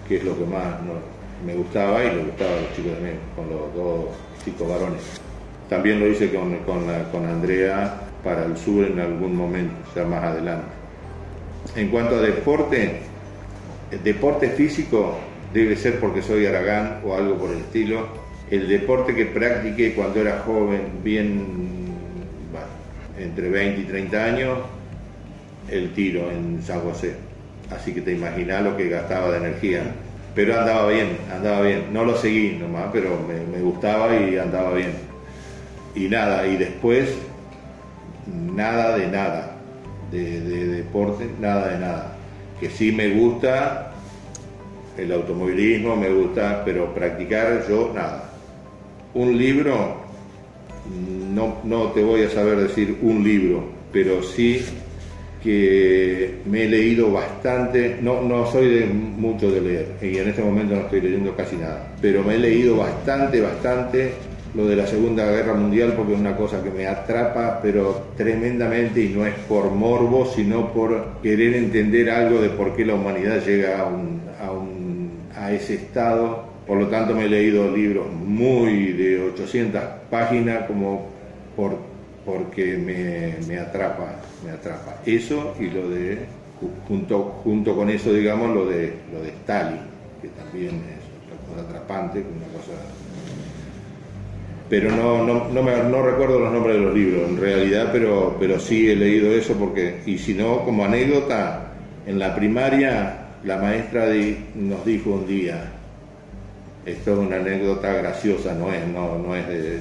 que 0.06 0.16
es 0.16 0.24
lo 0.24 0.36
que 0.38 0.44
más 0.44 0.64
me 1.44 1.54
gustaba 1.54 2.04
y 2.04 2.14
le 2.14 2.24
gustaba 2.24 2.50
a 2.50 2.60
los 2.60 2.76
chicos 2.76 2.92
también, 2.92 3.18
con 3.34 3.48
los 3.48 3.74
dos 3.74 4.04
chicos 4.44 4.68
varones. 4.68 5.02
También 5.68 6.00
lo 6.00 6.08
hice 6.08 6.32
con, 6.32 6.56
con, 6.58 7.26
Andrea 7.26 7.94
para 8.24 8.44
el 8.44 8.56
sur 8.56 8.84
en 8.84 8.98
algún 8.98 9.36
momento, 9.36 9.74
ya 9.94 10.04
más 10.04 10.22
adelante. 10.22 10.66
En 11.76 11.88
cuanto 11.88 12.16
a 12.16 12.20
deporte, 12.20 13.00
el 13.90 14.02
deporte 14.02 14.50
físico 14.50 15.16
debe 15.52 15.76
ser 15.76 16.00
porque 16.00 16.22
soy 16.22 16.46
aragán 16.46 17.00
o 17.04 17.14
algo 17.14 17.36
por 17.36 17.50
el 17.50 17.58
estilo. 17.58 18.19
El 18.50 18.68
deporte 18.68 19.14
que 19.14 19.26
practiqué 19.26 19.94
cuando 19.94 20.20
era 20.20 20.40
joven, 20.40 20.80
bien 21.04 21.60
entre 23.18 23.50
20 23.50 23.80
y 23.82 23.84
30 23.84 24.24
años, 24.24 24.58
el 25.68 25.92
tiro 25.92 26.30
en 26.30 26.62
San 26.62 26.80
José. 26.80 27.14
Así 27.70 27.92
que 27.92 28.00
te 28.00 28.12
imaginas 28.12 28.64
lo 28.64 28.76
que 28.76 28.88
gastaba 28.88 29.30
de 29.30 29.38
energía 29.38 29.82
pero 30.34 30.58
andaba 30.58 30.88
bien, 30.88 31.18
andaba 31.32 31.62
bien. 31.62 31.92
No 31.92 32.04
lo 32.04 32.16
seguí 32.16 32.52
nomás, 32.52 32.86
pero 32.92 33.18
me, 33.26 33.60
gustaba 33.60 34.14
y 34.16 34.38
andaba 34.38 34.74
bien. 34.74 34.92
Y 35.94 36.08
nada, 36.08 36.46
y 36.46 36.56
después 36.56 37.16
nada 38.26 38.96
de 38.96 39.08
nada, 39.08 39.56
de, 40.12 40.40
deporte, 40.40 41.28
nada 41.40 41.68
de 41.68 41.78
nada. 41.78 42.16
Que 42.60 42.70
sí 42.70 42.92
me 42.92 43.08
gusta 43.08 43.92
el 44.96 45.12
automovilismo 45.12 45.96
me 45.96 46.10
gusta, 46.10 46.62
pero 46.64 46.94
practicar 46.94 47.66
yo 47.68 47.92
nada. 47.94 48.29
Un 49.14 49.36
libro, 49.36 49.96
no, 51.34 51.56
no 51.64 51.84
te 51.92 52.02
voy 52.02 52.22
a 52.22 52.30
saber 52.30 52.58
decir 52.58 52.98
un 53.02 53.24
libro, 53.24 53.64
pero 53.92 54.22
sí 54.22 54.64
que 55.42 56.34
me 56.44 56.64
he 56.64 56.68
leído 56.68 57.10
bastante, 57.12 57.98
no, 58.02 58.22
no 58.22 58.46
soy 58.50 58.68
de 58.68 58.86
mucho 58.86 59.50
de 59.50 59.60
leer 59.60 59.86
y 60.02 60.18
en 60.18 60.28
este 60.28 60.42
momento 60.42 60.74
no 60.74 60.82
estoy 60.82 61.00
leyendo 61.00 61.34
casi 61.34 61.56
nada, 61.56 61.94
pero 62.00 62.22
me 62.22 62.34
he 62.34 62.38
leído 62.38 62.76
bastante, 62.76 63.40
bastante 63.40 64.12
lo 64.54 64.66
de 64.66 64.76
la 64.76 64.86
Segunda 64.86 65.24
Guerra 65.30 65.54
Mundial 65.54 65.94
porque 65.96 66.12
es 66.14 66.20
una 66.20 66.36
cosa 66.36 66.62
que 66.62 66.70
me 66.70 66.86
atrapa 66.86 67.60
pero 67.62 68.08
tremendamente 68.16 69.02
y 69.02 69.08
no 69.08 69.24
es 69.24 69.34
por 69.48 69.70
morbo 69.70 70.26
sino 70.26 70.72
por 70.72 71.20
querer 71.22 71.54
entender 71.54 72.10
algo 72.10 72.40
de 72.40 72.50
por 72.50 72.76
qué 72.76 72.84
la 72.84 72.94
humanidad 72.94 73.42
llega 73.44 73.80
a, 73.80 75.40
a 75.40 75.52
ese 75.52 75.74
estado. 75.74 76.49
Por 76.70 76.78
lo 76.78 76.86
tanto 76.86 77.16
me 77.16 77.24
he 77.24 77.28
leído 77.28 77.68
libros 77.68 78.06
muy 78.12 78.92
de 78.92 79.20
800 79.32 79.82
páginas 80.08 80.66
como 80.68 81.08
por, 81.56 81.76
porque 82.24 82.78
me, 82.78 83.44
me 83.48 83.58
atrapa, 83.58 84.20
me 84.44 84.52
atrapa. 84.52 85.00
Eso 85.04 85.56
y 85.58 85.68
lo 85.68 85.90
de, 85.90 86.20
junto, 86.86 87.40
junto 87.42 87.74
con 87.74 87.90
eso 87.90 88.12
digamos, 88.12 88.54
lo 88.54 88.66
de, 88.66 88.92
lo 89.12 89.20
de 89.20 89.30
Stalin, 89.30 89.80
que 90.22 90.28
también 90.28 90.76
es 90.76 91.26
otra 91.26 91.48
cosa 91.48 91.68
atrapante, 91.68 92.20
una 92.20 92.46
cosa 92.56 92.78
pero 94.68 94.92
no, 94.94 95.24
no, 95.26 95.48
no, 95.48 95.62
me, 95.64 95.76
no, 95.76 96.02
recuerdo 96.02 96.38
los 96.38 96.52
nombres 96.52 96.76
de 96.76 96.82
los 96.82 96.94
libros 96.94 97.28
en 97.30 97.40
realidad, 97.40 97.88
pero, 97.90 98.36
pero 98.38 98.60
sí 98.60 98.88
he 98.88 98.94
leído 98.94 99.32
eso 99.32 99.54
porque, 99.54 100.02
y 100.06 100.18
si 100.18 100.34
no, 100.34 100.64
como 100.64 100.84
anécdota, 100.84 101.72
en 102.06 102.20
la 102.20 102.36
primaria 102.36 103.26
la 103.42 103.56
maestra 103.56 104.06
nos 104.54 104.86
dijo 104.86 105.10
un 105.10 105.26
día, 105.26 105.79
esto 106.86 107.12
es 107.12 107.18
una 107.18 107.36
anécdota 107.36 107.92
graciosa, 107.94 108.54
no 108.54 108.72
es, 108.72 108.86
no, 108.86 109.18
no 109.18 109.36
es 109.36 109.46
de, 109.48 109.80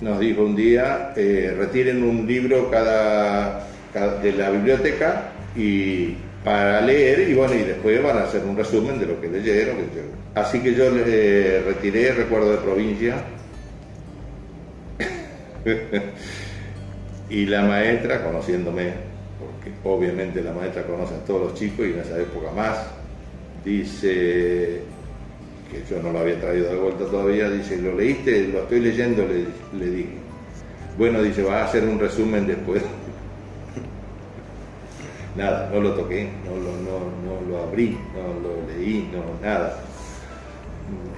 nos 0.00 0.18
dijo 0.18 0.42
un 0.42 0.56
día, 0.56 1.12
eh, 1.16 1.54
retiren 1.56 2.02
un 2.02 2.26
libro 2.26 2.70
cada, 2.70 3.66
de 4.22 4.32
la 4.32 4.50
biblioteca 4.50 5.32
y 5.54 6.14
para 6.44 6.80
leer 6.80 7.28
y 7.28 7.34
bueno, 7.34 7.54
y 7.54 7.64
después 7.64 8.02
van 8.02 8.16
a 8.16 8.22
hacer 8.22 8.42
un 8.44 8.56
resumen 8.56 8.98
de 8.98 9.06
lo 9.06 9.20
que 9.20 9.28
leyeron. 9.28 9.76
Así 10.34 10.60
que 10.60 10.74
yo 10.74 10.90
le 10.90 11.60
retiré 11.60 12.12
Recuerdo 12.12 12.52
de 12.52 12.58
Provincia 12.58 13.16
y 17.28 17.46
la 17.46 17.62
maestra, 17.62 18.24
conociéndome, 18.24 18.92
porque 19.38 19.72
obviamente 19.84 20.42
la 20.42 20.52
maestra 20.52 20.84
conoce 20.84 21.14
a 21.14 21.24
todos 21.24 21.50
los 21.50 21.54
chicos 21.54 21.86
y 21.86 21.92
en 21.92 21.98
esa 21.98 22.18
época 22.18 22.52
más, 22.52 22.78
dice 23.64 24.80
que 25.70 25.84
yo 25.88 26.02
no 26.02 26.12
lo 26.12 26.18
había 26.18 26.40
traído 26.40 26.68
de 26.70 26.76
vuelta 26.76 27.04
todavía, 27.06 27.48
dice, 27.48 27.76
¿lo 27.76 27.94
leíste? 27.94 28.48
Lo 28.48 28.62
estoy 28.62 28.80
leyendo, 28.80 29.24
le, 29.26 29.90
dije. 29.90 30.08
Bueno, 30.98 31.22
dice, 31.22 31.42
va 31.42 31.60
a 31.60 31.64
hacer 31.64 31.84
un 31.84 31.98
resumen 31.98 32.46
después. 32.46 32.82
nada, 35.36 35.70
no 35.72 35.80
lo 35.80 35.94
toqué, 35.94 36.28
no 36.44 36.56
lo, 36.56 36.72
no, 36.82 37.48
lo 37.48 37.62
abrí, 37.62 37.96
no 38.14 38.48
lo 38.48 38.66
leí, 38.66 39.08
no, 39.12 39.46
nada. 39.46 39.80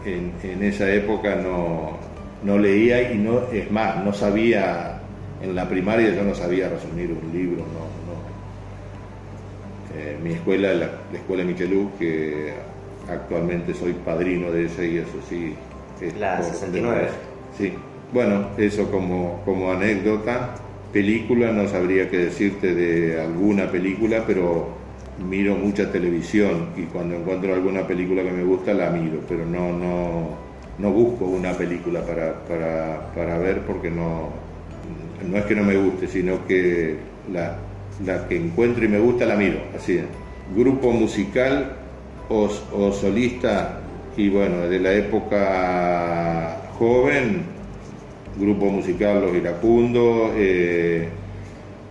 En, 0.04 0.32
en 0.42 0.62
esa 0.64 0.92
época 0.92 1.37
no, 1.37 1.97
no 2.42 2.59
leía 2.59 3.12
y 3.12 3.18
no, 3.18 3.50
es 3.52 3.71
más, 3.71 4.04
no 4.04 4.12
sabía, 4.12 5.00
en 5.40 5.54
la 5.54 5.68
primaria 5.68 6.14
yo 6.14 6.25
no 6.25 6.35
sabía 6.35 6.68
resumir 6.68 7.11
un 7.11 7.32
libro, 7.32 7.59
no, 7.59 7.88
no. 8.06 8.12
Eh, 9.99 10.18
mi 10.23 10.35
escuela, 10.35 10.75
la, 10.75 10.87
la 11.11 11.18
escuela 11.18 11.44
Michelú, 11.44 11.90
que 11.99 12.52
actualmente 13.11 13.75
soy 13.75 13.92
padrino 13.92 14.50
de 14.50 14.64
ella 14.64 14.85
y 14.85 14.97
eso 14.99 15.18
sí. 15.28 15.54
la 16.18 16.42
69. 16.42 17.09
sí, 17.56 17.73
bueno, 18.12 18.49
eso 18.59 18.90
como, 18.90 19.40
como 19.44 19.73
anécdota. 19.73 20.54
Película, 20.92 21.52
no 21.52 21.66
sabría 21.68 22.11
qué 22.11 22.18
decirte 22.18 22.75
de 22.75 23.18
alguna 23.18 23.71
película, 23.71 24.25
pero 24.26 24.68
miro 25.26 25.54
mucha 25.54 25.90
televisión 25.90 26.68
y 26.76 26.82
cuando 26.82 27.16
encuentro 27.16 27.54
alguna 27.54 27.87
película 27.87 28.23
que 28.23 28.30
me 28.30 28.44
gusta 28.44 28.75
la 28.75 28.90
miro, 28.90 29.21
pero 29.26 29.47
no, 29.47 29.73
no, 29.73 30.28
no 30.78 30.90
busco 30.90 31.25
una 31.25 31.52
película 31.52 32.02
para, 32.02 33.38
ver 33.38 33.61
porque 33.61 33.90
no, 33.90 34.30
no 35.26 35.38
es 35.38 35.44
que 35.47 35.54
no 35.54 35.64
me 35.64 35.76
guste, 35.76 36.09
sino 36.09 36.47
que 36.47 36.97
la, 37.32 37.56
que 38.28 38.37
encuentro 38.37 38.85
y 38.85 38.88
me 38.88 38.99
gusta 38.99 39.25
la 39.25 39.37
miro, 39.37 39.61
así 39.75 39.97
es. 39.97 40.04
Grupo 40.54 40.92
musical 40.92 41.76
o, 42.33 42.93
solista, 42.93 43.81
y 44.17 44.29
bueno, 44.29 44.69
de 44.69 44.81
la 44.81 44.93
época 44.93 46.71
joven, 46.79 47.43
grupo 48.37 48.67
musical 48.67 49.21
Los 49.21 49.35
Iracundos, 49.35 50.33
eh, 50.37 51.09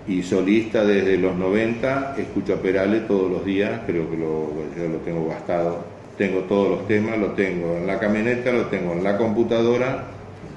y 0.08 0.24
solista 0.24 0.84
desde 0.84 1.18
los 1.18 1.36
90, 1.36 2.16
escucho 2.18 2.56
a 2.56 2.58
Perales 2.58 3.08
todos 3.08 3.32
los 3.32 3.46
días, 3.46 3.82
creo 3.86 4.10
que 4.10 4.18
lo, 4.18 4.50
yo 4.78 4.90
lo 4.90 4.98
tengo 4.98 5.28
gastado 5.28 6.02
tengo 6.22 6.42
todos 6.42 6.70
los 6.70 6.88
temas, 6.88 7.18
lo 7.18 7.32
tengo 7.32 7.78
en 7.78 7.88
la 7.88 7.98
camioneta, 7.98 8.52
lo 8.52 8.68
tengo 8.68 8.94
en 8.94 9.04
la 9.04 9.18
computadora, 9.18 10.04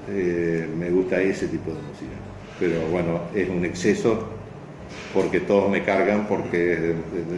eh, 0.07 0.67
me 0.77 0.91
gusta 0.91 1.19
ese 1.19 1.47
tipo 1.47 1.71
de 1.71 1.77
música. 1.77 2.15
Pero 2.59 2.81
bueno, 2.91 3.21
es 3.33 3.49
un 3.49 3.65
exceso 3.65 4.29
porque 5.15 5.39
todos 5.39 5.69
me 5.71 5.81
cargan, 5.81 6.27
porque 6.27 6.93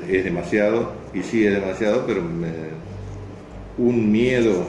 es, 0.09 0.23
demasiado, 0.23 0.93
y 1.13 1.21
sí 1.21 1.45
es 1.45 1.53
demasiado, 1.53 2.05
pero 2.07 2.23
un 3.77 4.11
miedo, 4.11 4.65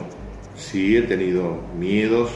sí 0.55 0.95
he 0.95 1.01
tenido 1.01 1.57
miedos 1.79 2.29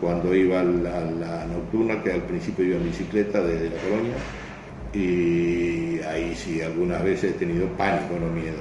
cuando 0.00 0.32
iba 0.32 0.60
a 0.60 0.62
la, 0.62 1.00
la, 1.00 1.46
nocturna, 1.46 2.00
que 2.04 2.12
al 2.12 2.22
principio 2.22 2.66
iba 2.66 2.76
en 2.76 2.84
bicicleta 2.84 3.42
desde 3.42 3.70
la 3.70 3.82
colonia, 3.82 4.14
y 4.94 6.00
ahí 6.06 6.36
sí 6.36 6.62
algunas 6.62 7.02
veces 7.02 7.32
he 7.32 7.38
tenido 7.38 7.66
pánico, 7.76 8.14
no 8.20 8.30
miedo. 8.30 8.58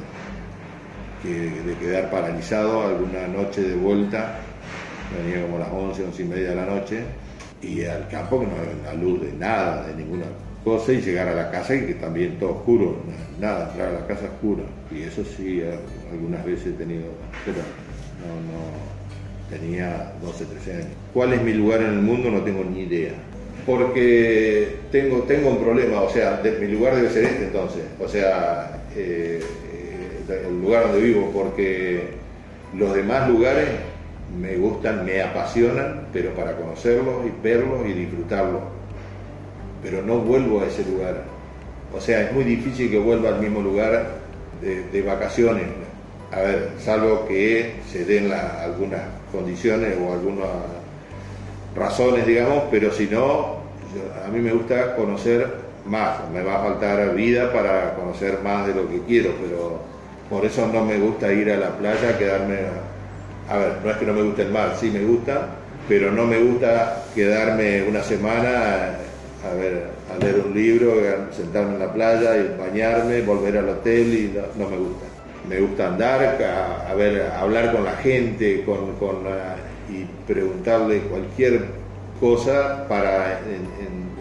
De 1.23 1.75
quedar 1.75 2.09
paralizado 2.09 2.87
alguna 2.87 3.27
noche 3.27 3.61
de 3.61 3.75
vuelta, 3.75 4.39
venía 5.15 5.43
como 5.43 5.59
las 5.59 5.69
11, 5.71 6.05
11 6.05 6.23
y 6.23 6.25
media 6.25 6.49
de 6.49 6.55
la 6.55 6.65
noche, 6.65 7.03
y 7.61 7.83
al 7.83 8.07
campo 8.07 8.39
que 8.39 8.47
no 8.47 8.53
había 8.55 8.73
una 8.81 8.93
luz 8.93 9.21
de 9.21 9.33
nada, 9.33 9.85
de 9.87 9.95
ninguna 9.95 10.25
y 10.87 11.01
llegar 11.01 11.27
a 11.29 11.33
la 11.33 11.49
casa 11.49 11.75
y 11.75 11.85
que 11.85 11.93
también 11.93 12.37
todo 12.39 12.51
oscuro, 12.51 12.97
nada, 13.39 13.69
entrar 13.69 13.89
a 13.89 13.99
la 14.01 14.07
casa 14.07 14.25
oscura. 14.25 14.63
Y 14.91 15.03
eso 15.03 15.23
sí, 15.23 15.61
algunas 16.11 16.45
veces 16.45 16.67
he 16.67 16.71
tenido, 16.71 17.05
pero 17.45 17.57
no, 18.27 19.55
tenía 19.55 20.13
12, 20.21 20.45
13 20.45 20.73
años. 20.73 20.87
¿Cuál 21.13 21.33
es 21.33 21.41
mi 21.41 21.53
lugar 21.53 21.81
en 21.81 21.91
el 21.91 22.01
mundo? 22.01 22.29
No 22.29 22.41
tengo 22.41 22.63
ni 22.63 22.81
idea. 22.81 23.13
Porque 23.65 24.77
tengo, 24.91 25.23
tengo 25.23 25.49
un 25.49 25.59
problema, 25.59 26.01
o 26.01 26.09
sea, 26.09 26.41
mi 26.59 26.67
lugar 26.67 26.95
debe 26.95 27.09
ser 27.09 27.25
este 27.25 27.45
entonces. 27.45 27.83
O 27.99 28.07
sea, 28.07 28.83
eh, 28.95 29.41
el 30.29 30.61
lugar 30.61 30.87
donde 30.87 31.01
vivo, 31.01 31.31
porque 31.33 32.09
los 32.75 32.93
demás 32.93 33.29
lugares 33.29 33.69
me 34.39 34.57
gustan, 34.57 35.05
me 35.05 35.21
apasionan, 35.21 36.07
pero 36.13 36.33
para 36.33 36.55
conocerlos 36.57 37.25
y 37.25 37.43
verlos 37.43 37.87
y 37.87 37.93
disfrutarlos. 37.93 38.76
Pero 39.89 40.03
no 40.03 40.17
vuelvo 40.17 40.61
a 40.61 40.65
ese 40.65 40.83
lugar. 40.83 41.23
O 41.95 42.01
sea, 42.01 42.21
es 42.23 42.33
muy 42.33 42.43
difícil 42.43 42.91
que 42.91 42.99
vuelva 42.99 43.29
al 43.29 43.39
mismo 43.39 43.61
lugar 43.61 44.15
de, 44.61 45.01
vacaciones. 45.01 45.63
A 46.33 46.41
ver, 46.41 46.71
salvo 46.77 47.25
que 47.25 47.75
se 47.89 48.03
den 48.03 48.29
algunas 48.33 49.01
condiciones 49.31 49.95
o 49.97 50.11
algunas 50.11 50.49
razones, 51.73 52.27
digamos, 52.27 52.63
pero 52.69 52.91
si 52.91 53.05
no, 53.05 53.59
a 54.25 54.27
mí 54.29 54.41
me 54.41 54.51
gusta 54.51 54.93
conocer 54.97 55.47
más. 55.85 56.29
Me 56.33 56.43
va 56.43 56.57
a 56.57 56.63
faltar 56.63 57.15
vida 57.15 57.53
para 57.53 57.93
conocer 57.93 58.39
más 58.43 58.67
de 58.67 58.75
lo 58.75 58.89
que 58.89 58.99
quiero, 59.03 59.31
pero 59.41 59.79
por 60.29 60.45
eso 60.45 60.67
no 60.67 60.83
me 60.83 60.97
gusta 60.97 61.31
ir 61.31 61.49
a 61.49 61.57
la 61.57 61.69
playa, 61.77 62.17
quedarme... 62.17 62.57
A 63.49 63.57
ver, 63.57 63.77
no 63.81 63.89
es 63.89 63.95
que 63.95 64.05
no 64.05 64.11
me 64.11 64.23
guste 64.23 64.41
el 64.41 64.51
mar, 64.51 64.75
sí 64.77 64.91
me 64.91 64.99
gusta, 64.99 65.47
pero 65.87 66.11
no 66.11 66.25
me 66.25 66.37
gusta 66.37 67.05
quedarme 67.15 67.83
una 67.83 68.03
semana 68.03 69.06
a, 69.51 69.53
ver, 69.55 69.87
a 70.13 70.23
leer 70.23 70.43
un 70.45 70.53
libro, 70.53 70.93
sentarme 71.31 71.73
en 71.73 71.79
la 71.79 71.93
playa 71.93 72.37
y 72.37 72.57
bañarme, 72.57 73.21
volver 73.21 73.57
al 73.57 73.69
hotel 73.69 74.13
y 74.13 74.59
no, 74.59 74.69
me 74.69 74.77
gusta. 74.77 75.05
Me 75.47 75.61
gusta 75.61 75.87
andar, 75.87 76.37
a, 76.89 76.93
ver, 76.95 77.31
hablar 77.31 77.71
con 77.71 77.85
la 77.85 77.95
gente 77.97 78.65
con, 78.65 78.79
y 79.89 80.05
preguntarle 80.25 80.99
cualquier 81.03 81.65
cosa 82.19 82.85
para 82.89 83.39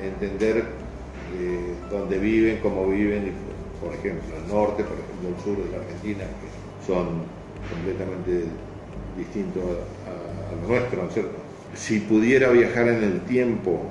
entender 0.02 0.59
eh, 0.59 1.75
dónde 1.90 2.18
viven, 2.18 2.59
cómo 2.62 2.87
viven 2.88 3.33
por 3.80 3.95
ejemplo, 3.95 4.37
el 4.37 4.52
norte, 4.52 4.85
por 4.85 4.97
ejemplo, 4.97 5.28
el 5.28 5.45
sur 5.45 5.64
de 5.64 5.71
la 5.71 5.83
Argentina, 5.83 6.25
que 6.25 6.87
son 6.87 7.23
completamente 7.71 8.45
distintos 9.16 9.62
a, 10.06 10.54
lo 10.62 10.68
nuestro, 10.68 11.02
¿no 11.02 11.09
es 11.09 11.14
cierto? 11.14 11.37
Si 11.75 12.00
pudiera 12.00 12.50
viajar 12.50 12.88
en 12.88 13.02
el 13.04 13.21
tiempo 13.23 13.90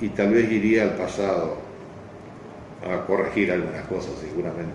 y 0.00 0.08
tal 0.08 0.32
vez 0.32 0.50
iría 0.50 0.84
al 0.84 0.96
pasado 0.96 1.58
a 2.88 3.06
corregir 3.06 3.52
algunas 3.52 3.84
cosas 3.84 4.12
seguramente, 4.20 4.72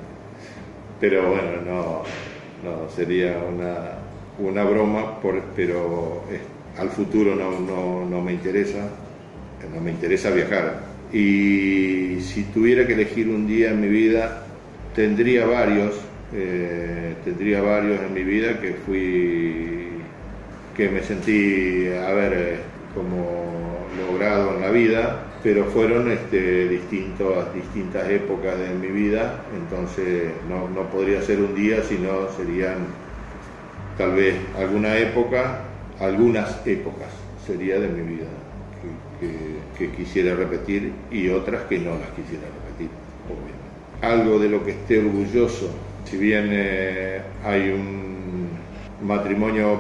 pero 1.00 1.30
bueno, 1.30 1.62
no, 1.66 2.04
no, 2.64 2.90
sería 2.90 3.38
una, 3.40 3.98
una 4.40 4.64
broma, 4.64 5.20
por, 5.20 5.42
pero 5.56 6.24
al 6.78 6.90
futuro 6.90 7.36
no, 7.36 7.60
no, 7.60 8.06
no 8.06 8.22
me 8.22 8.34
interesa, 8.34 8.90
no 9.74 9.82
me 9.82 9.92
interesa 9.92 10.30
viajar. 10.30 10.96
Y 11.12 12.20
si 12.22 12.44
tuviera 12.54 12.86
que 12.86 12.94
elegir 12.94 13.30
un 13.30 13.48
día 13.48 13.72
en 13.72 13.82
mi 13.82 13.88
vida, 13.88 14.46
tendría 14.96 15.46
varios, 15.46 15.96
eh, 16.34 17.16
tendría 17.24 17.62
varios 17.62 18.02
en 18.02 18.14
mi 18.14 18.24
vida 18.24 18.60
que 18.60 18.74
fui, 18.74 19.88
que 20.76 20.90
me 20.90 21.02
sentí, 21.02 21.88
a 21.88 22.14
ver, 22.14 22.34
eh, 22.34 22.58
como 22.94 23.45
logrado 24.16 24.56
en 24.56 24.62
la 24.62 24.70
vida, 24.70 25.24
pero 25.44 25.66
fueron 25.66 26.10
este, 26.10 26.70
distintos, 26.70 27.54
distintas 27.54 28.10
épocas 28.10 28.58
de 28.58 28.70
mi 28.74 28.88
vida, 28.88 29.44
entonces 29.56 30.32
no, 30.50 30.70
no 30.70 30.90
podría 30.90 31.22
ser 31.22 31.40
un 31.40 31.54
día, 31.54 31.84
sino 31.84 32.30
serían 32.36 32.78
tal 33.98 34.14
vez 34.14 34.36
alguna 34.58 34.98
época, 34.98 35.62
algunas 36.00 36.66
épocas 36.66 37.10
sería 37.46 37.80
de 37.80 37.90
mi 37.90 38.16
vida 38.16 38.28
que, 39.78 39.92
quisiera 39.92 40.36
repetir 40.36 40.94
y 41.12 41.30
otras 41.30 41.64
que 41.64 41.80
no 41.80 41.92
las 41.92 42.10
quisiera 42.10 42.46
repetir, 42.68 42.90
Algo 44.02 44.40
de 44.40 44.50
lo 44.50 44.64
que 44.64 44.72
esté 44.72 45.00
orgulloso, 45.00 45.70
si 46.06 46.18
bien 46.18 46.50
eh, 46.52 47.22
hay 47.44 47.72
un 47.72 48.50
matrimonio 49.06 49.80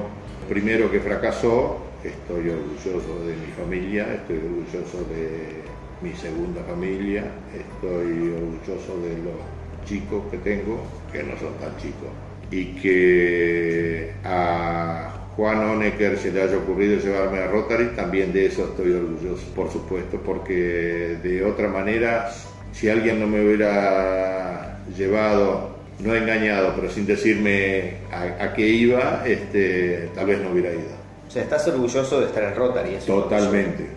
primero 0.50 0.92
que 0.92 1.00
fracasó, 1.00 1.85
estoy 2.08 2.50
orgulloso 2.50 3.26
de 3.26 3.36
mi 3.36 3.52
familia, 3.58 4.14
estoy 4.14 4.38
orgulloso 4.38 4.98
de 5.10 5.64
mi 6.02 6.14
segunda 6.16 6.62
familia, 6.64 7.24
estoy 7.54 8.34
orgulloso 8.34 9.02
de 9.02 9.18
los 9.24 9.86
chicos 9.86 10.24
que 10.32 10.38
tengo, 10.38 10.84
que 11.12 11.24
no 11.24 11.38
son 11.38 11.54
tan 11.56 11.76
chicos, 11.78 12.10
y 12.52 12.66
que 12.82 14.14
a 14.24 15.32
Juan 15.36 15.70
Honecker 15.70 16.18
se 16.18 16.32
le 16.32 16.44
haya 16.44 16.58
ocurrido 16.58 17.00
llevarme 17.00 17.40
a 17.40 17.48
Rotary, 17.48 17.88
también 17.96 18.32
de 18.34 18.48
eso 18.48 18.66
estoy 18.66 18.94
orgulloso, 18.94 19.46
por 19.56 19.72
supuesto, 19.72 20.20
porque 20.26 21.18
de 21.22 21.44
otra 21.44 21.68
manera, 21.68 22.32
si 22.72 22.90
alguien 22.90 23.20
no 23.20 23.28
me 23.28 23.46
hubiera 23.46 24.80
llevado, 24.96 25.76
no 26.00 26.14
engañado, 26.14 26.74
pero 26.76 26.90
sin 26.90 27.06
decirme 27.06 27.96
a, 28.12 28.54
qué 28.54 28.68
iba, 28.68 29.24
este, 29.26 30.10
tal 30.14 30.28
vez 30.28 30.42
no 30.42 30.52
hubiera 30.52 30.72
ido. 30.72 31.05
O 31.28 31.32
sea, 31.32 31.44
estás 31.44 31.68
orgulloso 31.68 32.20
de 32.20 32.28
estar 32.28 32.44
en 32.44 32.56
Rotary. 32.56 32.98
totalmente, 33.06 33.88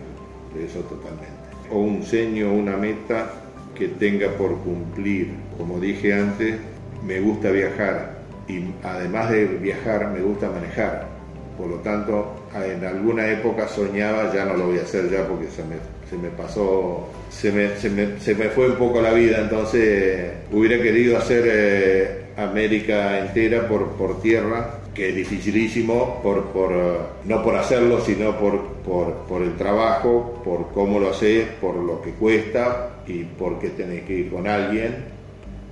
de 0.55 0.65
eso 0.65 0.79
totalmente. 0.81 1.27
O 1.71 1.79
un 1.79 2.03
sueño, 2.03 2.51
una 2.53 2.75
meta 2.75 3.31
que 3.75 3.87
tenga 3.87 4.29
por 4.31 4.57
cumplir. 4.59 5.33
Como 5.57 5.79
dije 5.79 6.13
antes, 6.13 6.55
me 7.05 7.19
gusta 7.19 7.51
viajar 7.51 8.19
y 8.47 8.63
además 8.83 9.29
de 9.29 9.45
viajar 9.45 10.11
me 10.11 10.21
gusta 10.21 10.49
manejar 10.49 11.19
por 11.59 11.67
lo 11.67 11.75
tanto, 11.79 12.35
en 12.55 12.85
alguna 12.85 13.29
época 13.29 13.67
soñaba, 13.67 14.33
ya 14.33 14.45
no 14.45 14.53
lo 14.53 14.67
voy 14.67 14.79
a 14.79 14.83
hacer 14.83 15.09
ya 15.09 15.27
porque 15.27 15.47
se 15.47 15.61
me, 15.63 15.75
se 16.09 16.15
me 16.15 16.29
pasó, 16.29 17.09
se 17.29 17.51
me, 17.51 17.75
se, 17.75 17.89
me, 17.89 18.17
se 18.17 18.33
me, 18.33 18.45
fue 18.45 18.69
un 18.69 18.77
poco 18.77 19.01
la 19.01 19.11
vida, 19.11 19.39
entonces 19.41 20.31
hubiera 20.53 20.81
querido 20.81 21.17
hacer 21.17 21.43
eh, 21.45 22.21
América 22.37 23.19
entera 23.19 23.67
por, 23.67 23.89
por 23.97 24.21
tierra, 24.21 24.78
que 24.93 25.09
es 25.09 25.15
dificilísimo, 25.15 26.19
por, 26.21 26.45
por, 26.47 26.71
no 27.25 27.43
por 27.43 27.55
hacerlo, 27.55 28.01
sino 28.01 28.37
por, 28.37 28.59
por, 28.85 29.13
por 29.27 29.41
el 29.41 29.55
trabajo, 29.55 30.41
por 30.43 30.71
cómo 30.73 30.99
lo 30.99 31.09
haces, 31.09 31.47
por 31.61 31.75
lo 31.75 32.01
que 32.01 32.11
cuesta 32.11 33.01
y 33.07 33.23
porque 33.23 33.69
tenés 33.69 34.03
que 34.03 34.13
ir 34.13 34.31
con 34.31 34.47
alguien 34.47 35.19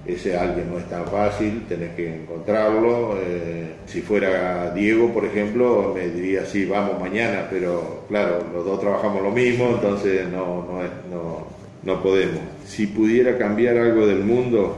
ese 0.07 0.38
alguien 0.38 0.71
no 0.71 0.79
es 0.79 0.88
tan 0.89 1.05
fácil, 1.05 1.65
tenés 1.67 1.93
que 1.95 2.15
encontrarlo. 2.21 3.17
Eh, 3.21 3.74
si 3.86 4.01
fuera 4.01 4.71
Diego, 4.71 5.13
por 5.13 5.25
ejemplo, 5.25 5.91
me 5.93 6.08
diría, 6.08 6.45
sí, 6.45 6.65
vamos 6.65 6.99
mañana, 6.99 7.47
pero 7.49 8.06
claro, 8.08 8.39
los 8.53 8.63
dos 8.63 8.80
trabajamos 8.80 9.21
lo 9.21 9.32
mismo, 9.32 9.67
entonces 9.69 10.27
no, 10.30 10.65
no, 10.65 10.82
no, 11.12 11.47
no 11.84 12.01
podemos. 12.01 12.39
Si 12.65 12.88
pudiera 12.88 13.38
cambiar 13.38 13.77
algo 13.77 14.08
del 14.08 14.23
mundo, 14.23 14.77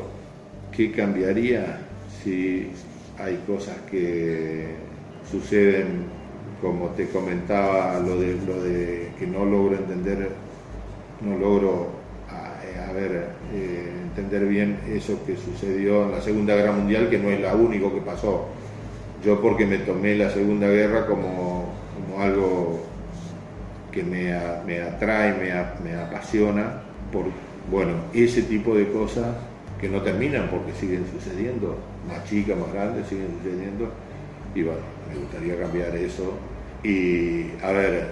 ¿qué 0.76 0.92
cambiaría? 0.92 1.82
Si 2.24 2.72
hay 3.20 3.44
cosas 3.46 3.76
que 3.90 4.76
suceden, 5.30 6.06
como 6.62 6.88
te 6.90 7.10
comentaba, 7.10 8.00
lo 8.00 8.20
de, 8.20 8.38
lo 8.46 8.62
de 8.62 9.12
que 9.18 9.28
no 9.28 9.46
logro 9.46 9.76
entender, 9.76 10.30
no 11.22 11.38
logro 11.38 12.00
a 12.90 12.94
ver, 12.94 13.30
eh, 13.54 13.92
entender 14.04 14.46
bien 14.48 14.80
eso 14.92 15.24
que 15.26 15.36
sucedió 15.38 16.06
en 16.06 16.12
la 16.12 16.22
Segunda 16.22 16.56
Guerra 16.56 16.72
Mundial, 16.72 17.10
que 17.10 17.20
no 17.20 17.30
es 17.30 17.40
la 17.40 17.56
único 17.56 17.94
que 17.94 18.02
pasó. 18.02 18.48
Yo 19.24 19.40
porque 19.42 19.66
me 19.66 19.78
tomé 19.80 20.16
la 20.16 20.30
Segunda 20.32 20.68
Guerra 20.68 21.06
como, 21.06 21.70
como 21.94 22.22
algo 22.22 22.80
que 23.92 24.04
me, 24.04 24.34
me 24.66 24.82
atrae, 24.82 25.34
me, 25.34 25.88
me, 25.88 25.98
apasiona, 25.98 26.82
por 27.12 27.26
bueno, 27.70 27.94
ese 28.14 28.42
tipo 28.44 28.76
de 28.76 28.92
cosas 28.92 29.28
que 29.80 29.90
no 29.90 30.02
terminan 30.02 30.50
porque 30.50 30.74
siguen 30.74 31.06
sucediendo, 31.12 31.78
más 32.08 32.24
chicas, 32.26 32.58
más 32.58 32.72
grandes, 32.74 33.08
siguen 33.08 33.28
sucediendo, 33.42 33.90
y 34.54 34.64
bueno, 34.64 34.82
me 35.10 35.20
gustaría 35.20 35.60
cambiar 35.60 35.96
eso. 35.96 36.34
Y 36.84 37.52
a 37.62 37.72
ver, 37.72 38.08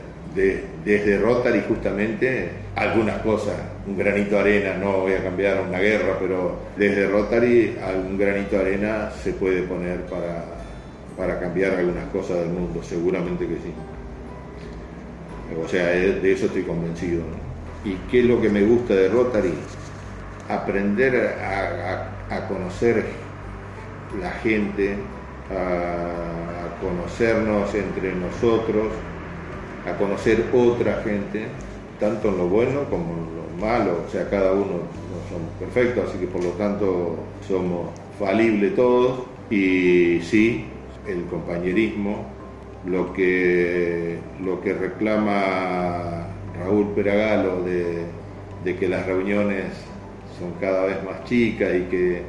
desde 0.86 1.18
Rotary 1.20 1.64
justamente 1.68 2.50
algunas 2.76 3.20
cosas, 3.20 3.56
un 3.88 3.98
granito 3.98 4.36
de 4.36 4.42
arena, 4.42 4.78
no 4.78 5.02
voy 5.02 5.14
a 5.14 5.24
cambiar 5.24 5.62
una 5.68 5.80
guerra, 5.80 6.18
pero 6.20 6.58
desde 6.78 7.08
Rotary 7.08 7.78
algún 7.84 8.18
granito 8.18 8.58
de 8.58 8.62
arena 8.62 9.10
se 9.12 9.34
puede 9.34 9.64
poner 9.64 10.02
para, 10.06 10.46
para 11.18 11.40
cambiar 11.40 11.74
algunas 11.74 12.06
cosas 12.10 12.40
del 12.40 12.50
mundo, 12.50 12.82
seguramente 12.84 13.48
que 13.48 13.56
sí. 13.56 13.74
O 15.64 15.68
sea, 15.68 15.88
de 15.88 16.32
eso 16.32 16.48
estoy 16.48 16.64
convencido. 16.64 17.22
¿Y 17.86 17.94
qué 18.12 18.20
es 18.20 18.26
lo 18.26 18.42
que 18.42 18.50
me 18.50 18.64
gusta 18.64 18.94
de 18.94 19.08
Rotary? 19.08 19.54
Aprender 20.50 21.38
a, 21.42 22.48
conocer 22.48 23.06
la 24.22 24.32
gente, 24.32 24.96
a 25.52 26.82
conocernos 26.82 27.74
entre 27.74 28.14
nosotros, 28.16 28.88
a 29.88 29.98
conocer 29.98 30.46
otra 30.54 31.02
gente, 31.04 31.48
tanto 32.00 32.30
en 32.30 32.38
lo 32.38 32.48
bueno 32.48 32.84
como 32.90 33.14
en 33.14 33.36
lo 33.36 33.66
malo, 33.66 34.04
o 34.08 34.12
sea, 34.12 34.30
cada 34.30 34.52
uno 34.52 34.66
no 34.66 35.18
somos 35.30 35.52
perfectos, 35.60 36.10
así 36.10 36.20
que 36.20 36.28
por 36.28 36.44
lo 36.44 36.52
tanto 36.52 37.18
somos 37.48 37.90
falibles 38.20 38.76
todos, 38.76 39.24
y 39.50 40.20
sí, 40.22 40.66
el 41.08 41.26
compañerismo, 41.26 42.26
lo 42.86 43.14
que, 43.14 44.20
lo 44.44 44.62
que 44.62 44.74
reclama 44.74 46.28
Raúl 46.60 46.94
Peragalo 46.94 47.64
de, 47.64 48.04
de 48.64 48.76
que 48.76 48.88
las 48.88 49.06
reuniones 49.06 49.66
son 50.40 50.54
cada 50.60 50.86
vez 50.86 51.04
más 51.04 51.24
chicas 51.26 51.74
y 51.76 51.82
que, 51.84 52.22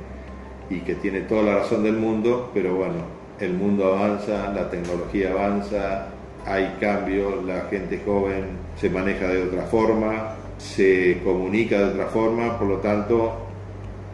y 0.70 0.80
que 0.80 0.94
tiene 0.96 1.20
toda 1.22 1.42
la 1.42 1.54
razón 1.58 1.82
del 1.82 1.96
mundo, 1.96 2.50
pero 2.54 2.74
bueno, 2.74 2.96
el 3.40 3.54
mundo 3.54 3.94
avanza, 3.94 4.52
la 4.52 4.68
tecnología 4.70 5.30
avanza, 5.30 6.08
hay 6.44 6.76
cambios, 6.80 7.44
la 7.44 7.62
gente 7.70 8.00
joven 8.04 8.44
se 8.76 8.90
maneja 8.90 9.28
de 9.28 9.44
otra 9.44 9.62
forma, 9.62 10.34
se 10.58 11.20
comunica 11.22 11.78
de 11.78 11.84
otra 11.84 12.06
forma, 12.06 12.58
por 12.58 12.68
lo 12.68 12.76
tanto, 12.78 13.36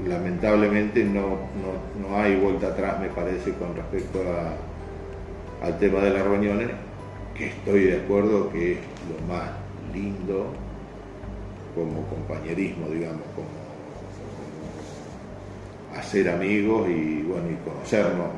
lamentablemente 0.07 1.05
no, 1.05 1.39
no, 2.01 2.17
hay 2.17 2.37
vuelta 2.37 2.69
atrás, 2.69 3.01
me 3.01 3.09
parece, 3.09 3.53
con 3.53 3.75
respecto 3.75 4.21
al 5.63 5.79
tema 5.79 6.01
de 6.01 6.11
las 6.11 6.23
reuniones, 6.23 6.69
que 7.35 7.47
estoy 7.47 7.85
de 7.85 7.97
acuerdo 7.97 8.51
que 8.51 8.73
es 8.73 8.79
lo 9.09 9.33
más 9.33 9.51
lindo 9.93 10.53
como 11.75 12.07
compañerismo, 12.07 12.89
digamos, 12.89 13.23
hacer 15.97 16.29
amigos 16.29 16.89
y 16.89 17.23
bueno, 17.23 17.51
y 17.51 17.69
conocernos 17.69 18.29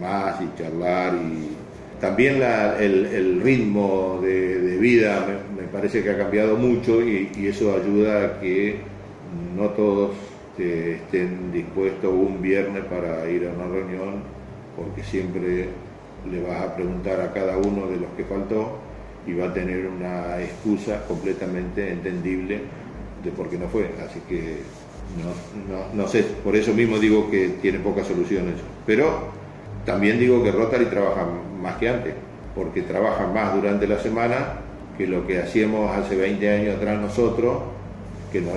más 0.00 0.40
y 0.40 0.58
charlar 0.58 1.14
y 1.14 1.54
también 2.00 2.42
el, 2.42 3.40
ritmo 3.42 4.20
de, 4.22 4.76
vida 4.78 5.26
me, 5.56 5.62
parece 5.68 6.02
que 6.02 6.10
ha 6.10 6.18
cambiado 6.18 6.56
mucho 6.56 7.00
y, 7.00 7.30
eso 7.46 7.74
ayuda 7.74 8.24
a 8.26 8.40
que 8.40 8.76
no 9.56 9.70
todos 9.70 10.10
estén 10.58 11.50
dispuestos 11.52 12.12
un 12.12 12.42
viernes 12.42 12.84
para 12.84 13.28
ir 13.30 13.48
a 13.48 13.52
una 13.52 13.72
reunión, 13.72 14.22
porque 14.76 15.02
siempre 15.02 15.68
le 16.30 16.42
vas 16.42 16.62
a 16.62 16.76
preguntar 16.76 17.20
a 17.20 17.32
cada 17.32 17.56
uno 17.56 17.86
de 17.86 17.96
los 17.96 18.10
que 18.16 18.24
faltó 18.24 18.78
y 19.26 19.32
va 19.32 19.46
a 19.46 19.54
tener 19.54 19.86
una 19.86 20.40
excusa 20.42 21.06
completamente 21.06 21.90
entendible 21.90 22.60
de 23.24 23.30
por 23.30 23.48
qué 23.48 23.56
no 23.56 23.68
fue. 23.68 23.90
Así 24.04 24.20
que 24.28 24.58
no, 25.68 26.02
no 26.02 26.08
sé, 26.08 26.24
por 26.42 26.56
eso 26.56 26.72
mismo 26.72 26.98
digo 26.98 27.30
que 27.30 27.50
tiene 27.60 27.78
pocas 27.78 28.06
soluciones. 28.06 28.54
Pero 28.86 29.28
también 29.84 30.18
digo 30.18 30.42
que 30.42 30.50
Rotary 30.50 30.86
trabaja 30.86 31.26
más 31.60 31.76
que 31.76 31.88
antes, 31.88 32.14
porque 32.54 32.82
trabaja 32.82 33.26
más 33.26 33.54
durante 33.54 33.86
la 33.86 33.98
semana 33.98 34.60
que 34.96 35.06
lo 35.06 35.26
que 35.26 35.40
hacíamos 35.40 35.90
hace 35.96 36.16
20 36.16 36.50
años 36.50 36.76
atrás 36.76 37.00
nosotros, 37.00 37.62
que 38.32 38.40
nos 38.40 38.54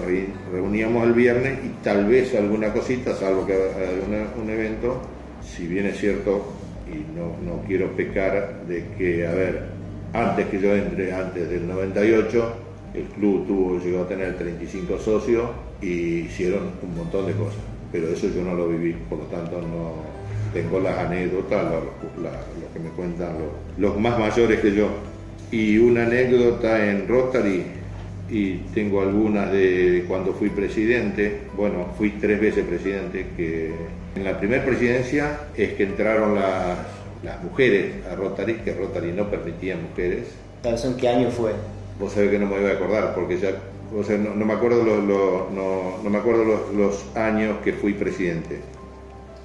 reuníamos 0.51 1.05
el 1.05 1.13
viernes 1.13 1.59
y 1.63 1.83
tal 1.83 2.05
vez 2.05 2.33
alguna 2.35 2.73
cosita, 2.73 3.15
salvo 3.15 3.45
que 3.45 3.53
haya 3.53 4.27
un 4.41 4.49
evento, 4.49 5.01
si 5.41 5.67
bien 5.67 5.85
es 5.85 5.99
cierto, 5.99 6.53
y 6.91 7.17
no, 7.17 7.35
no 7.43 7.61
quiero 7.67 7.91
pecar 7.95 8.61
de 8.67 8.85
que, 8.97 9.27
a 9.27 9.33
ver, 9.33 9.63
antes 10.13 10.47
que 10.47 10.59
yo 10.59 10.75
entre, 10.75 11.13
antes 11.13 11.49
del 11.49 11.67
98, 11.67 12.53
el 12.97 13.05
club 13.15 13.47
tuvo, 13.47 13.79
llegó 13.79 14.03
a 14.03 14.07
tener 14.07 14.37
35 14.37 14.99
socios 14.99 15.49
y 15.81 16.21
hicieron 16.21 16.71
un 16.81 16.97
montón 16.97 17.27
de 17.27 17.33
cosas, 17.33 17.59
pero 17.91 18.09
eso 18.09 18.27
yo 18.27 18.41
no 18.41 18.55
lo 18.55 18.69
viví, 18.69 18.93
por 19.09 19.19
lo 19.19 19.25
tanto 19.25 19.61
no 19.61 19.93
tengo 20.53 20.79
las 20.79 20.97
anécdotas, 20.97 21.65
lo, 21.71 22.73
que 22.73 22.79
me 22.79 22.89
cuentan 22.89 23.33
los, 23.33 23.51
los 23.77 23.99
más 23.99 24.17
mayores 24.17 24.59
que 24.59 24.73
yo. 24.73 24.87
Y 25.51 25.77
una 25.77 26.05
anécdota 26.05 26.89
en 26.89 27.07
Rotary, 27.07 27.63
y 28.29 28.55
tengo 28.73 29.01
algunas 29.01 29.51
de 29.51 30.03
cuando 30.07 30.33
fui 30.33 30.49
presidente, 30.49 31.41
bueno, 31.55 31.87
fui 31.97 32.11
tres 32.11 32.41
veces 32.41 32.65
presidente, 32.65 33.27
que 33.37 33.71
en 34.15 34.23
la 34.23 34.37
primera 34.37 34.65
presidencia 34.65 35.41
es 35.55 35.73
que 35.73 35.83
entraron 35.83 36.35
las, 36.35 36.79
las 37.23 37.43
mujeres 37.43 38.05
a 38.11 38.15
Rotary, 38.15 38.55
que 38.55 38.73
Rotary 38.73 39.13
no 39.13 39.29
permitía 39.29 39.77
mujeres. 39.77 40.27
¿En 40.63 40.97
qué 40.97 41.07
año 41.07 41.29
fue? 41.29 41.51
Vos 41.99 42.13
sabés 42.13 42.31
que 42.31 42.39
no 42.39 42.45
me 42.45 42.59
voy 42.59 42.69
a 42.69 42.73
acordar, 42.73 43.15
porque 43.15 43.39
ya, 43.39 43.49
o 43.97 44.03
sea, 44.03 44.17
no, 44.17 44.33
me 44.33 44.53
acuerdo, 44.53 44.83
los, 44.83 45.03
no, 45.03 45.97
no, 46.03 46.09
me 46.09 46.17
acuerdo 46.17 46.43
los, 46.43 46.73
los 46.73 47.17
años 47.17 47.57
que 47.63 47.73
fui 47.73 47.93
presidente, 47.93 48.59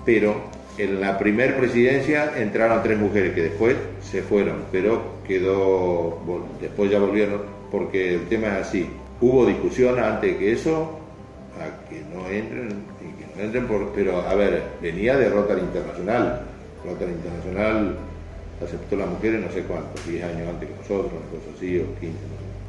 pero 0.04 0.34
en 0.78 1.00
la 1.00 1.18
primera 1.18 1.56
presidencia 1.56 2.32
entraron 2.36 2.82
tres 2.82 2.98
mujeres 2.98 3.34
que 3.34 3.42
después 3.42 3.76
se 4.00 4.22
fueron, 4.22 4.64
pero 4.72 5.02
quedó, 5.26 6.18
después 6.60 6.90
ya 6.90 6.98
volvieron, 6.98 7.42
porque 7.70 8.14
el 8.14 8.28
tema 8.28 8.48
es 8.58 8.66
así. 8.66 8.90
Hubo 9.20 9.46
discusión 9.46 9.98
antes 9.98 10.36
que 10.36 10.52
eso, 10.52 10.98
a 11.58 11.88
que 11.88 12.02
no 12.12 12.26
entren, 12.28 12.84
y 13.00 13.12
que 13.18 13.36
no 13.36 13.42
entren 13.42 13.66
pero 13.94 14.20
a 14.20 14.34
ver, 14.34 14.62
venía 14.80 15.16
de 15.16 15.28
Rotary 15.28 15.60
Internacional. 15.60 16.42
Rotary 16.84 17.12
Internacional 17.12 17.96
aceptó 18.62 18.96
las 18.96 19.08
mujeres 19.08 19.40
no 19.40 19.52
sé 19.52 19.62
cuántos, 19.62 20.06
10 20.06 20.24
años 20.24 20.48
antes 20.48 20.68
que 20.68 20.74
nosotros, 20.74 21.12
una 21.12 21.30
cosa 21.30 21.56
así, 21.56 21.78
o 21.78 22.00
15, 22.00 22.18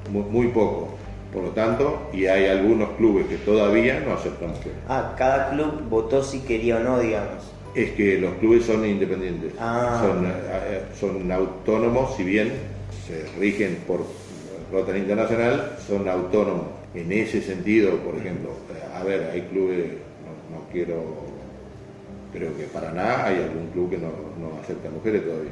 muy, 0.10 0.24
muy 0.24 0.48
poco. 0.50 0.90
Por 1.34 1.44
lo 1.44 1.50
tanto, 1.50 2.10
y 2.14 2.28
hay 2.28 2.46
algunos 2.46 2.90
clubes 2.92 3.26
que 3.26 3.38
todavía 3.38 4.00
no 4.02 4.14
aceptan 4.14 4.50
mujeres. 4.50 4.78
Ah, 4.88 5.16
cada 5.18 5.50
club 5.50 5.82
votó 5.90 6.24
si 6.24 6.40
quería 6.42 6.78
o 6.78 6.80
no, 6.82 7.00
digamos. 7.00 7.44
Es 7.74 7.92
que 7.94 8.20
los 8.20 8.36
clubes 8.36 8.66
son 8.66 8.86
independientes, 8.86 9.54
Ah. 9.60 10.00
son, 10.06 10.26
eh, 10.28 10.82
son 11.00 11.32
autónomos, 11.32 12.16
si 12.16 12.24
bien 12.24 12.52
se 13.08 13.26
rigen 13.40 13.80
por 13.88 14.02
Rotary 14.72 15.00
Internacional, 15.00 15.76
son 15.88 16.08
autónomos. 16.08 16.68
En 16.94 17.12
ese 17.12 17.42
sentido, 17.42 17.98
por 17.98 18.16
ejemplo, 18.16 18.52
eh, 18.72 18.96
a 18.96 19.04
ver, 19.04 19.32
hay 19.34 19.42
clubes, 19.42 19.86
no, 20.24 20.56
no 20.58 20.64
quiero, 20.72 21.04
creo 22.32 22.56
que 22.56 22.66
para 22.66 22.92
nada 22.92 23.26
hay 23.26 23.38
algún 23.38 23.70
club 23.74 23.90
que 23.90 23.98
no, 23.98 24.10
no 24.40 24.60
acepta 24.62 24.92
mujeres 24.92 25.24
todavía. 25.24 25.52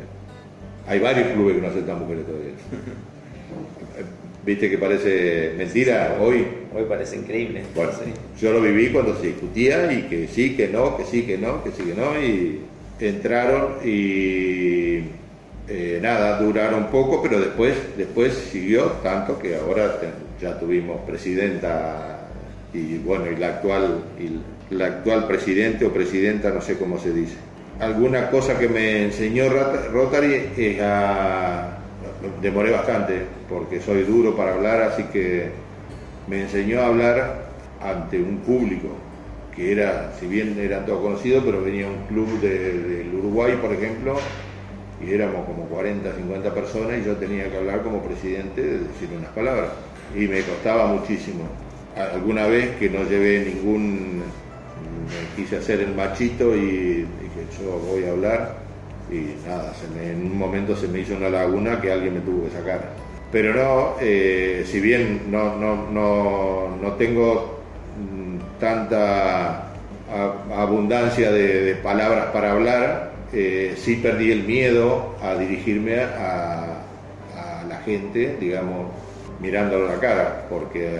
Hay 0.87 0.99
varios 0.99 1.29
clubes 1.29 1.55
que 1.55 1.61
no 1.63 1.67
aceptan 1.69 1.99
mujeres 1.99 2.25
todavía. 2.27 2.53
¿Viste 4.45 4.69
que 4.69 4.77
parece 4.77 5.53
mentira 5.57 6.17
hoy? 6.19 6.45
Hoy 6.73 6.83
parece 6.89 7.17
increíble. 7.17 7.61
Bueno, 7.75 7.91
Sí. 7.91 8.11
yo 8.41 8.51
lo 8.53 8.61
viví 8.61 8.87
cuando 8.89 9.15
se 9.19 9.27
discutía 9.27 9.91
y 9.91 10.03
que 10.03 10.27
sí, 10.27 10.55
que 10.55 10.67
no, 10.67 10.97
que 10.97 11.03
sí, 11.05 11.23
que 11.23 11.37
no, 11.37 11.63
que 11.63 11.71
sí, 11.71 11.83
que 11.83 11.93
no, 11.93 12.19
y 12.19 12.61
entraron 12.99 13.75
y 13.85 15.03
eh, 15.67 15.99
nada, 16.01 16.39
duraron 16.39 16.87
poco, 16.87 17.21
pero 17.21 17.39
después, 17.39 17.75
después 17.97 18.33
siguió 18.51 18.85
tanto 19.03 19.37
que 19.39 19.55
ahora 19.55 19.99
te- 19.99 20.07
ya 20.43 20.59
tuvimos 20.59 21.01
presidenta 21.05 22.27
y 22.73 22.97
bueno, 22.97 23.25
y 23.31 23.35
la 23.35 23.47
actual, 23.49 23.99
y 24.19 24.73
la 24.73 24.85
actual 24.87 25.27
presidente 25.27 25.85
o 25.85 25.93
presidenta, 25.93 26.49
no 26.51 26.61
sé 26.61 26.77
cómo 26.77 26.97
se 26.99 27.13
dice. 27.13 27.35
Alguna 27.79 28.29
cosa 28.31 28.57
que 28.57 28.67
me 28.67 29.03
enseñó 29.05 29.49
Rot- 29.49 29.91
Rotary 29.91 30.49
es 30.57 30.79
a... 30.81 31.77
Demoré 32.41 32.71
bastante 32.71 33.21
porque 33.49 33.81
soy 33.81 34.03
duro 34.03 34.35
para 34.35 34.53
hablar, 34.53 34.81
así 34.81 35.03
que 35.05 35.49
me 36.27 36.41
enseñó 36.41 36.81
a 36.81 36.87
hablar 36.87 37.45
ante 37.81 38.19
un 38.21 38.37
público 38.37 38.89
que 39.55 39.71
era, 39.73 40.13
si 40.19 40.27
bien 40.27 40.57
era 40.59 40.85
todo 40.85 41.01
conocido, 41.01 41.41
pero 41.43 41.61
venía 41.63 41.87
un 41.87 42.05
club 42.07 42.39
de- 42.39 42.73
del 42.79 43.15
Uruguay, 43.15 43.57
por 43.61 43.73
ejemplo, 43.73 44.17
y 45.05 45.13
éramos 45.13 45.45
como 45.45 45.63
40, 45.65 46.13
50 46.15 46.53
personas 46.53 46.99
y 47.01 47.05
yo 47.05 47.15
tenía 47.15 47.49
que 47.49 47.57
hablar 47.57 47.81
como 47.81 48.01
presidente, 48.03 48.61
de 48.61 48.77
decir 48.79 49.09
unas 49.17 49.31
palabras. 49.31 49.69
Y 50.15 50.27
me 50.27 50.41
costaba 50.43 50.85
muchísimo. 50.87 51.43
Alguna 51.97 52.45
vez 52.47 52.69
que 52.77 52.89
no 52.89 53.03
llevé 53.03 53.45
ningún, 53.53 54.19
me 54.19 55.35
quise 55.35 55.57
hacer 55.57 55.81
el 55.81 55.95
machito 55.95 56.55
y 56.55 56.61
dije 56.61 57.45
yo 57.61 57.79
voy 57.79 58.05
a 58.05 58.11
hablar 58.11 58.60
y 59.11 59.35
nada, 59.45 59.73
en 60.01 60.25
un 60.25 60.37
momento 60.37 60.75
se 60.75 60.87
me 60.87 60.99
hizo 60.99 61.15
una 61.15 61.29
laguna 61.29 61.81
que 61.81 61.91
alguien 61.91 62.13
me 62.13 62.19
tuvo 62.21 62.45
que 62.45 62.51
sacar. 62.51 62.89
Pero 63.31 63.53
no, 63.53 63.95
eh, 63.99 64.65
si 64.65 64.79
bien 64.79 65.23
no, 65.29 65.57
no, 65.57 65.89
no, 65.91 66.77
no 66.81 66.93
tengo 66.93 67.59
mm, 67.99 68.59
tanta 68.59 69.67
abundancia 70.53 71.31
de, 71.31 71.75
palabras 71.75 72.27
para 72.33 72.51
hablar, 72.51 73.11
eh, 73.33 73.75
sí 73.77 73.97
perdí 73.97 74.31
el 74.31 74.43
miedo 74.43 75.15
a 75.21 75.35
dirigirme 75.35 75.99
a, 76.01 76.77
la 77.67 77.77
gente, 77.85 78.35
digamos, 78.39 78.91
mirándolo 79.39 79.87
a 79.89 79.93
la 79.93 79.99
cara, 79.99 80.45
porque, 80.49 80.99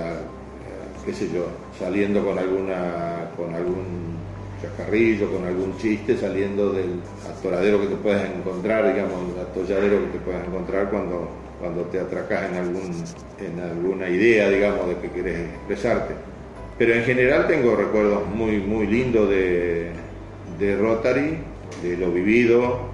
qué 1.06 1.14
sé 1.14 1.28
yo, 1.34 1.48
saliendo 1.78 2.24
con 2.26 2.40
alguna, 2.40 3.30
con 3.36 3.54
algún 3.54 4.11
chascarrillo, 4.62 5.32
con 5.32 5.46
algún 5.46 5.78
chiste, 5.78 6.18
saliendo 6.18 6.72
del 6.72 7.00
atoradero 7.30 7.82
que 7.82 7.88
te 7.88 7.96
puedas 7.96 8.30
encontrar, 8.30 8.94
digamos, 8.94 9.34
el 9.34 9.42
atolladero 9.42 10.00
que 10.06 10.18
te 10.18 10.20
puedas 10.20 10.48
encontrar 10.48 10.90
cuando, 10.90 11.30
cuando 11.60 11.82
te 11.84 12.00
atracas 12.00 12.50
en, 12.50 12.58
algún, 12.58 13.04
en 13.40 13.60
alguna 13.60 14.10
idea, 14.10 14.50
digamos, 14.50 14.88
de 14.88 14.96
que 14.98 15.10
querés 15.10 15.40
expresarte. 15.50 16.14
Pero 16.78 16.94
en 16.94 17.04
general 17.04 17.48
tengo 17.48 17.76
recuerdos 17.76 18.28
muy, 18.28 18.58
muy 18.58 18.88
lindos 18.88 19.30
de, 19.30 19.92
de 20.60 20.78
Rotary, 20.78 21.38
de 21.84 21.98
lo 21.98 22.12
vivido. 22.12 22.92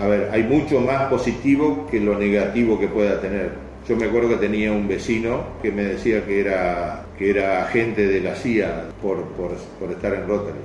A 0.00 0.06
ver, 0.06 0.30
hay 0.32 0.42
mucho 0.42 0.80
más 0.80 1.08
positivo 1.08 1.86
que 1.90 2.00
lo 2.00 2.18
negativo 2.18 2.78
que 2.78 2.88
pueda 2.88 3.20
tener. 3.20 3.50
Yo 3.88 3.96
me 3.96 4.06
acuerdo 4.06 4.30
que 4.30 4.36
tenía 4.36 4.70
un 4.72 4.86
vecino 4.86 5.44
que 5.60 5.72
me 5.72 5.82
decía 5.82 6.24
que 6.24 6.40
era, 6.40 7.04
que 7.18 7.30
era 7.30 7.64
agente 7.64 8.06
de 8.06 8.20
la 8.20 8.34
CIA 8.34 8.88
por, 9.00 9.24
por, 9.32 9.52
por 9.80 9.90
estar 9.90 10.14
en 10.14 10.28
Rotary. 10.28 10.58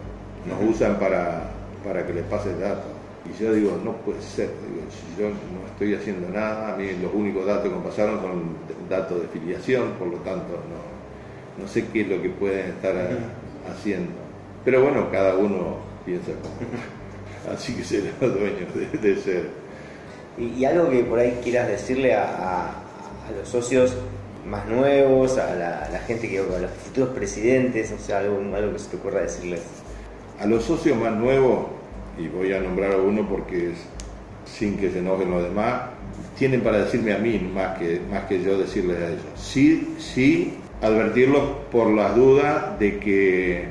Nos 0.45 0.75
usan 0.75 0.97
para, 0.99 1.49
para 1.83 2.05
que 2.05 2.13
les 2.13 2.23
pase 2.25 2.55
datos. 2.57 2.91
Y 3.25 3.43
yo 3.43 3.53
digo, 3.53 3.77
no 3.83 3.91
puede 3.97 4.21
ser, 4.21 4.47
digo, 4.47 4.81
si 4.89 5.21
yo 5.21 5.29
no 5.29 5.67
estoy 5.71 5.93
haciendo 5.95 6.29
nada, 6.29 6.73
a 6.73 6.77
mí 6.77 6.87
los 7.01 7.13
únicos 7.13 7.45
datos 7.45 7.63
que 7.69 7.75
me 7.75 7.81
pasaron 7.83 8.21
son 8.21 8.43
datos 8.89 9.21
de 9.21 9.27
filiación, 9.27 9.91
por 9.99 10.07
lo 10.07 10.17
tanto 10.19 10.53
no, 10.53 11.61
no 11.63 11.67
sé 11.69 11.85
qué 11.91 12.01
es 12.01 12.07
lo 12.07 12.21
que 12.21 12.29
pueden 12.29 12.69
estar 12.69 12.95
haciendo. 13.69 14.11
Pero 14.63 14.81
bueno, 14.83 15.09
cada 15.11 15.35
uno 15.35 15.77
piensa 16.05 16.31
como. 16.41 16.55
Así 17.53 17.73
que 17.75 17.83
será 17.83 18.11
dueño 18.21 18.67
de, 18.73 18.97
de 18.97 19.21
ser. 19.21 19.49
Y, 20.37 20.59
y 20.59 20.65
algo 20.65 20.89
que 20.89 21.03
por 21.03 21.19
ahí 21.19 21.39
quieras 21.43 21.67
decirle 21.67 22.13
a, 22.13 22.23
a- 22.23 22.69
a 23.27 23.31
los 23.37 23.49
socios 23.49 23.93
más 24.47 24.65
nuevos, 24.67 25.37
a 25.37 25.53
la, 25.55 25.83
a 25.85 25.89
la 25.89 25.99
gente 25.99 26.29
que, 26.29 26.39
a 26.39 26.59
los 26.59 26.71
futuros 26.71 27.09
presidentes, 27.09 27.91
o 27.91 27.97
sea, 27.99 28.19
algo, 28.19 28.37
algo 28.55 28.71
que 28.71 28.79
se 28.79 28.89
te 28.89 28.95
ocurra 28.97 29.19
decirles. 29.21 29.61
A 30.39 30.45
los 30.45 30.63
socios 30.63 30.97
más 30.97 31.15
nuevos, 31.15 31.65
y 32.17 32.27
voy 32.27 32.53
a 32.53 32.59
nombrar 32.59 32.93
a 32.93 32.97
uno 32.97 33.27
porque 33.27 33.71
es, 33.71 33.77
sin 34.45 34.77
que 34.77 34.89
se 34.91 34.99
enojen 34.99 35.31
los 35.31 35.43
demás, 35.43 35.81
tienen 36.37 36.61
para 36.61 36.79
decirme 36.79 37.13
a 37.13 37.17
mí 37.17 37.39
más 37.53 37.77
que, 37.77 37.99
más 38.11 38.25
que 38.25 38.43
yo 38.43 38.57
decirles 38.57 38.97
a 38.97 39.07
ellos. 39.07 39.21
Sí, 39.35 39.95
sí, 39.97 40.53
advertirlos 40.81 41.41
por 41.71 41.89
las 41.91 42.15
dudas 42.15 42.79
de 42.79 42.99
que 42.99 43.65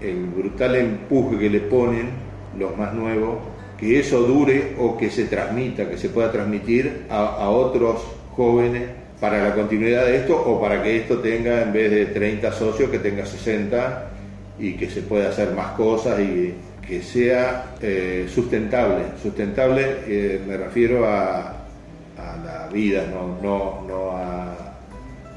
el 0.00 0.26
brutal 0.26 0.76
empuje 0.76 1.38
que 1.38 1.50
le 1.50 1.60
ponen 1.60 2.08
los 2.58 2.76
más 2.76 2.94
nuevos, 2.94 3.38
que 3.78 4.00
eso 4.00 4.22
dure 4.22 4.74
o 4.78 4.96
que 4.96 5.10
se 5.10 5.24
transmita, 5.24 5.88
que 5.88 5.98
se 5.98 6.08
pueda 6.08 6.32
transmitir 6.32 7.06
a, 7.10 7.48
otros 7.50 8.02
jóvenes 8.34 8.88
para 9.20 9.42
la 9.42 9.54
continuidad 9.54 10.06
de 10.06 10.16
esto 10.16 10.36
o 10.36 10.60
para 10.60 10.82
que 10.82 10.96
esto 10.96 11.18
tenga 11.18 11.62
en 11.62 11.72
vez 11.72 11.90
de 11.90 12.06
30 12.06 12.52
socios 12.52 12.90
que 12.90 12.98
tenga 12.98 13.26
60 13.26 14.10
y 14.58 14.74
que 14.74 14.88
se 14.90 15.02
pueda 15.02 15.28
hacer 15.28 15.52
más 15.52 15.72
cosas 15.72 16.20
y 16.20 16.54
que 16.86 17.02
sea 17.02 17.74
eh, 17.80 18.26
sustentable. 18.32 19.04
Sustentable 19.22 19.98
eh, 20.06 20.40
me 20.46 20.56
refiero 20.56 21.06
a, 21.06 21.50
a 22.16 22.36
la 22.44 22.68
vida, 22.72 23.04
no, 23.12 23.38
no, 23.42 23.86
no 23.86 24.10
a 24.16 24.68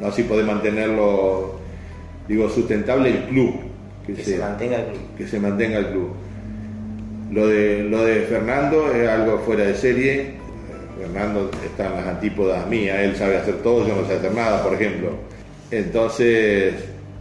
no 0.01 0.07
así 0.07 0.23
poder 0.23 0.45
mantenerlo, 0.45 1.59
digo, 2.27 2.49
sustentable 2.49 3.09
el 3.09 3.23
club. 3.25 3.53
Que 4.05 4.15
se 4.15 4.39
mantenga 4.39 4.77
el 4.77 4.85
club. 4.87 5.01
que 5.15 5.27
se 5.27 5.39
mantenga 5.39 5.77
el 5.77 5.85
club. 5.87 6.09
Lo 7.31 7.47
de, 7.47 7.83
lo 7.83 8.03
de 8.03 8.21
Fernando 8.21 8.91
es 8.91 9.07
algo 9.07 9.37
fuera 9.39 9.63
de 9.63 9.75
serie. 9.75 10.21
Eh, 10.21 10.33
Fernando 10.99 11.51
está 11.63 11.85
en 11.85 11.95
las 11.97 12.07
antípodas 12.07 12.67
mías, 12.67 12.99
él 12.99 13.15
sabe 13.15 13.37
hacer 13.37 13.61
todo, 13.61 13.87
yo 13.87 13.95
no 13.95 14.07
sé 14.07 14.15
hacer 14.15 14.33
nada, 14.33 14.63
por 14.63 14.73
ejemplo. 14.73 15.11
Entonces, 15.69 16.73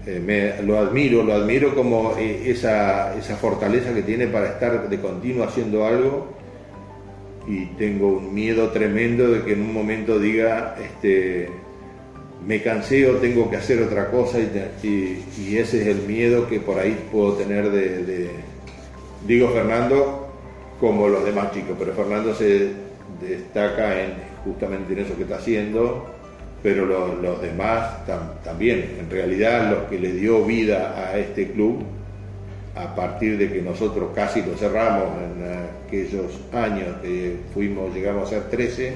me, 0.06 0.62
lo 0.62 0.78
admiro, 0.78 1.22
lo 1.22 1.34
admiro 1.34 1.74
como 1.74 2.16
esa, 2.16 3.16
esa 3.16 3.36
fortaleza 3.36 3.92
que 3.94 4.02
tiene 4.02 4.26
para 4.26 4.48
estar 4.48 4.88
de 4.88 4.98
continuo 5.00 5.44
haciendo 5.44 5.86
algo. 5.86 6.28
Y 7.46 7.66
tengo 7.78 8.18
un 8.18 8.34
miedo 8.34 8.68
tremendo 8.68 9.30
de 9.30 9.42
que 9.42 9.54
en 9.54 9.62
un 9.62 9.72
momento 9.72 10.18
diga, 10.18 10.76
este, 10.82 11.48
me 12.46 12.62
cansé 12.62 13.08
o 13.08 13.16
tengo 13.16 13.50
que 13.50 13.56
hacer 13.56 13.82
otra 13.82 14.10
cosa 14.10 14.38
y, 14.40 15.56
ese 15.56 15.82
es 15.82 15.86
el 15.86 16.02
miedo 16.06 16.48
que 16.48 16.60
por 16.60 16.78
ahí 16.78 16.96
puedo 17.12 17.34
tener 17.34 17.70
de, 17.70 18.30
digo 19.26 19.48
Fernando 19.50 20.28
como 20.78 21.08
los 21.08 21.24
demás 21.24 21.52
chicos, 21.52 21.76
pero 21.78 21.92
Fernando 21.92 22.34
se 22.34 22.70
destaca 23.20 24.02
en, 24.02 24.14
justamente 24.44 24.94
en 24.94 25.00
eso 25.00 25.16
que 25.16 25.24
está 25.24 25.36
haciendo, 25.36 26.06
pero 26.62 26.84
los, 26.86 27.40
demás 27.40 28.04
también, 28.44 28.96
en 29.00 29.10
realidad 29.10 29.70
los 29.70 29.88
que 29.88 29.98
le 29.98 30.12
dio 30.12 30.44
vida 30.44 30.94
a 30.96 31.18
este 31.18 31.50
club, 31.52 31.82
a 32.74 32.94
partir 32.94 33.38
de 33.38 33.50
que 33.50 33.62
nosotros 33.62 34.10
casi 34.14 34.42
lo 34.42 34.56
cerramos 34.56 35.08
en 35.22 35.86
aquellos 35.86 36.38
años 36.52 36.96
que 37.02 37.36
fuimos, 37.54 37.94
llegamos 37.94 38.26
a 38.26 38.30
ser 38.30 38.42
13 38.50 38.94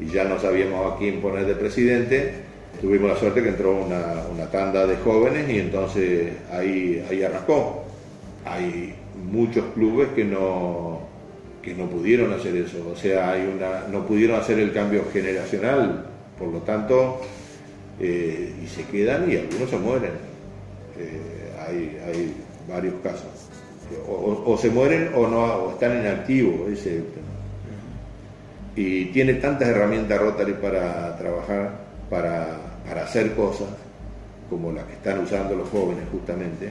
y 0.00 0.06
ya 0.06 0.24
no 0.24 0.38
sabíamos 0.38 0.92
a 0.92 0.98
quién 0.98 1.20
poner 1.20 1.46
de 1.46 1.54
presidente, 1.54 2.32
tuvimos 2.80 3.10
la 3.10 3.16
suerte 3.16 3.42
que 3.42 3.50
entró 3.50 3.76
una, 3.76 4.46
tanda 4.50 4.86
de 4.86 4.96
jóvenes 4.96 5.48
y 5.48 5.58
entonces 5.58 6.32
ahí, 6.52 7.04
ahí 7.08 7.22
arrancó. 7.22 7.84
Hay 8.44 8.94
muchos 9.30 9.64
clubes 9.74 10.08
que 10.14 10.24
no, 10.24 11.00
que 11.62 11.74
no 11.74 11.86
pudieron 11.86 12.32
hacer 12.32 12.54
eso, 12.56 12.86
o 12.92 12.96
sea, 12.96 13.30
hay 13.30 13.42
una, 13.42 13.88
no 13.90 14.06
pudieron 14.06 14.38
hacer 14.38 14.58
el 14.58 14.72
cambio 14.72 15.04
generacional, 15.12 16.04
por 16.38 16.48
lo 16.48 16.58
tanto, 16.60 17.20
eh, 18.00 18.52
y 18.62 18.66
se 18.66 18.84
quedan 18.84 19.30
y 19.30 19.36
algunos 19.36 19.70
se 19.70 19.78
mueren. 19.78 20.12
Eh, 20.98 21.52
hay, 21.66 22.34
varios 22.68 22.94
casos. 23.02 23.28
O, 24.08 24.56
se 24.56 24.70
mueren 24.70 25.10
o 25.14 25.28
no 25.28 25.44
o 25.44 25.70
están 25.72 26.00
inactivos. 26.00 26.70
Ese, 26.70 27.02
y 28.76 29.06
tiene 29.06 29.34
tantas 29.34 29.68
herramientas 29.68 30.20
Rotary 30.20 30.54
para 30.54 31.16
trabajar, 31.16 31.70
para, 32.10 32.58
para 32.88 33.04
hacer 33.04 33.34
cosas, 33.34 33.68
como 34.50 34.72
las 34.72 34.84
que 34.84 34.94
están 34.94 35.20
usando 35.20 35.54
los 35.54 35.68
jóvenes 35.68 36.04
justamente, 36.10 36.70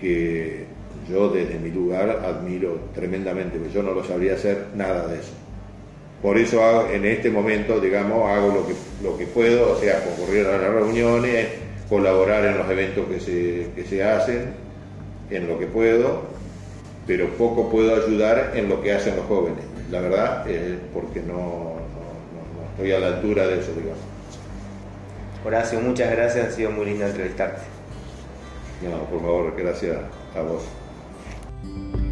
que 0.00 0.64
yo 1.08 1.28
desde 1.28 1.58
mi 1.58 1.70
lugar 1.70 2.08
admiro 2.24 2.78
tremendamente, 2.94 3.58
porque 3.58 3.74
yo 3.74 3.82
no 3.82 3.92
lo 3.92 4.04
sabría 4.04 4.34
hacer 4.34 4.68
nada 4.74 5.06
de 5.08 5.18
eso. 5.18 5.32
Por 6.24 6.38
eso 6.38 6.88
en 6.90 7.04
este 7.04 7.28
momento, 7.28 7.78
digamos, 7.80 8.26
hago 8.30 8.48
lo 8.48 8.66
que, 8.66 8.72
lo 9.02 9.18
que 9.18 9.26
puedo, 9.26 9.72
o 9.72 9.76
sea, 9.78 10.02
concurrir 10.02 10.46
a 10.46 10.52
las 10.56 10.72
reuniones, 10.72 11.48
colaborar 11.86 12.46
en 12.46 12.56
los 12.56 12.70
eventos 12.70 13.06
que 13.08 13.20
se, 13.20 13.68
que 13.76 13.84
se 13.86 14.02
hacen, 14.02 14.54
en 15.28 15.46
lo 15.46 15.58
que 15.58 15.66
puedo, 15.66 16.22
pero 17.06 17.28
poco 17.36 17.68
puedo 17.68 17.94
ayudar 17.94 18.52
en 18.54 18.70
lo 18.70 18.80
que 18.80 18.94
hacen 18.94 19.16
los 19.16 19.26
jóvenes. 19.26 19.66
La 19.90 20.00
verdad, 20.00 20.50
es 20.50 20.78
porque 20.94 21.20
no, 21.20 21.74
estoy 22.70 22.92
a 22.92 23.00
la 23.00 23.08
altura 23.08 23.46
de 23.46 23.60
eso, 23.60 23.72
digamos. 23.72 24.00
Horacio, 25.44 25.78
muchas 25.78 26.10
gracias, 26.10 26.48
ha 26.48 26.50
sido 26.52 26.70
muy 26.70 26.86
lindo 26.86 27.04
entrevistarte. 27.04 27.60
No, 28.82 29.04
por 29.10 29.20
favor, 29.20 29.54
gracias 29.58 29.98
a 30.34 30.40
vos. 30.40 32.03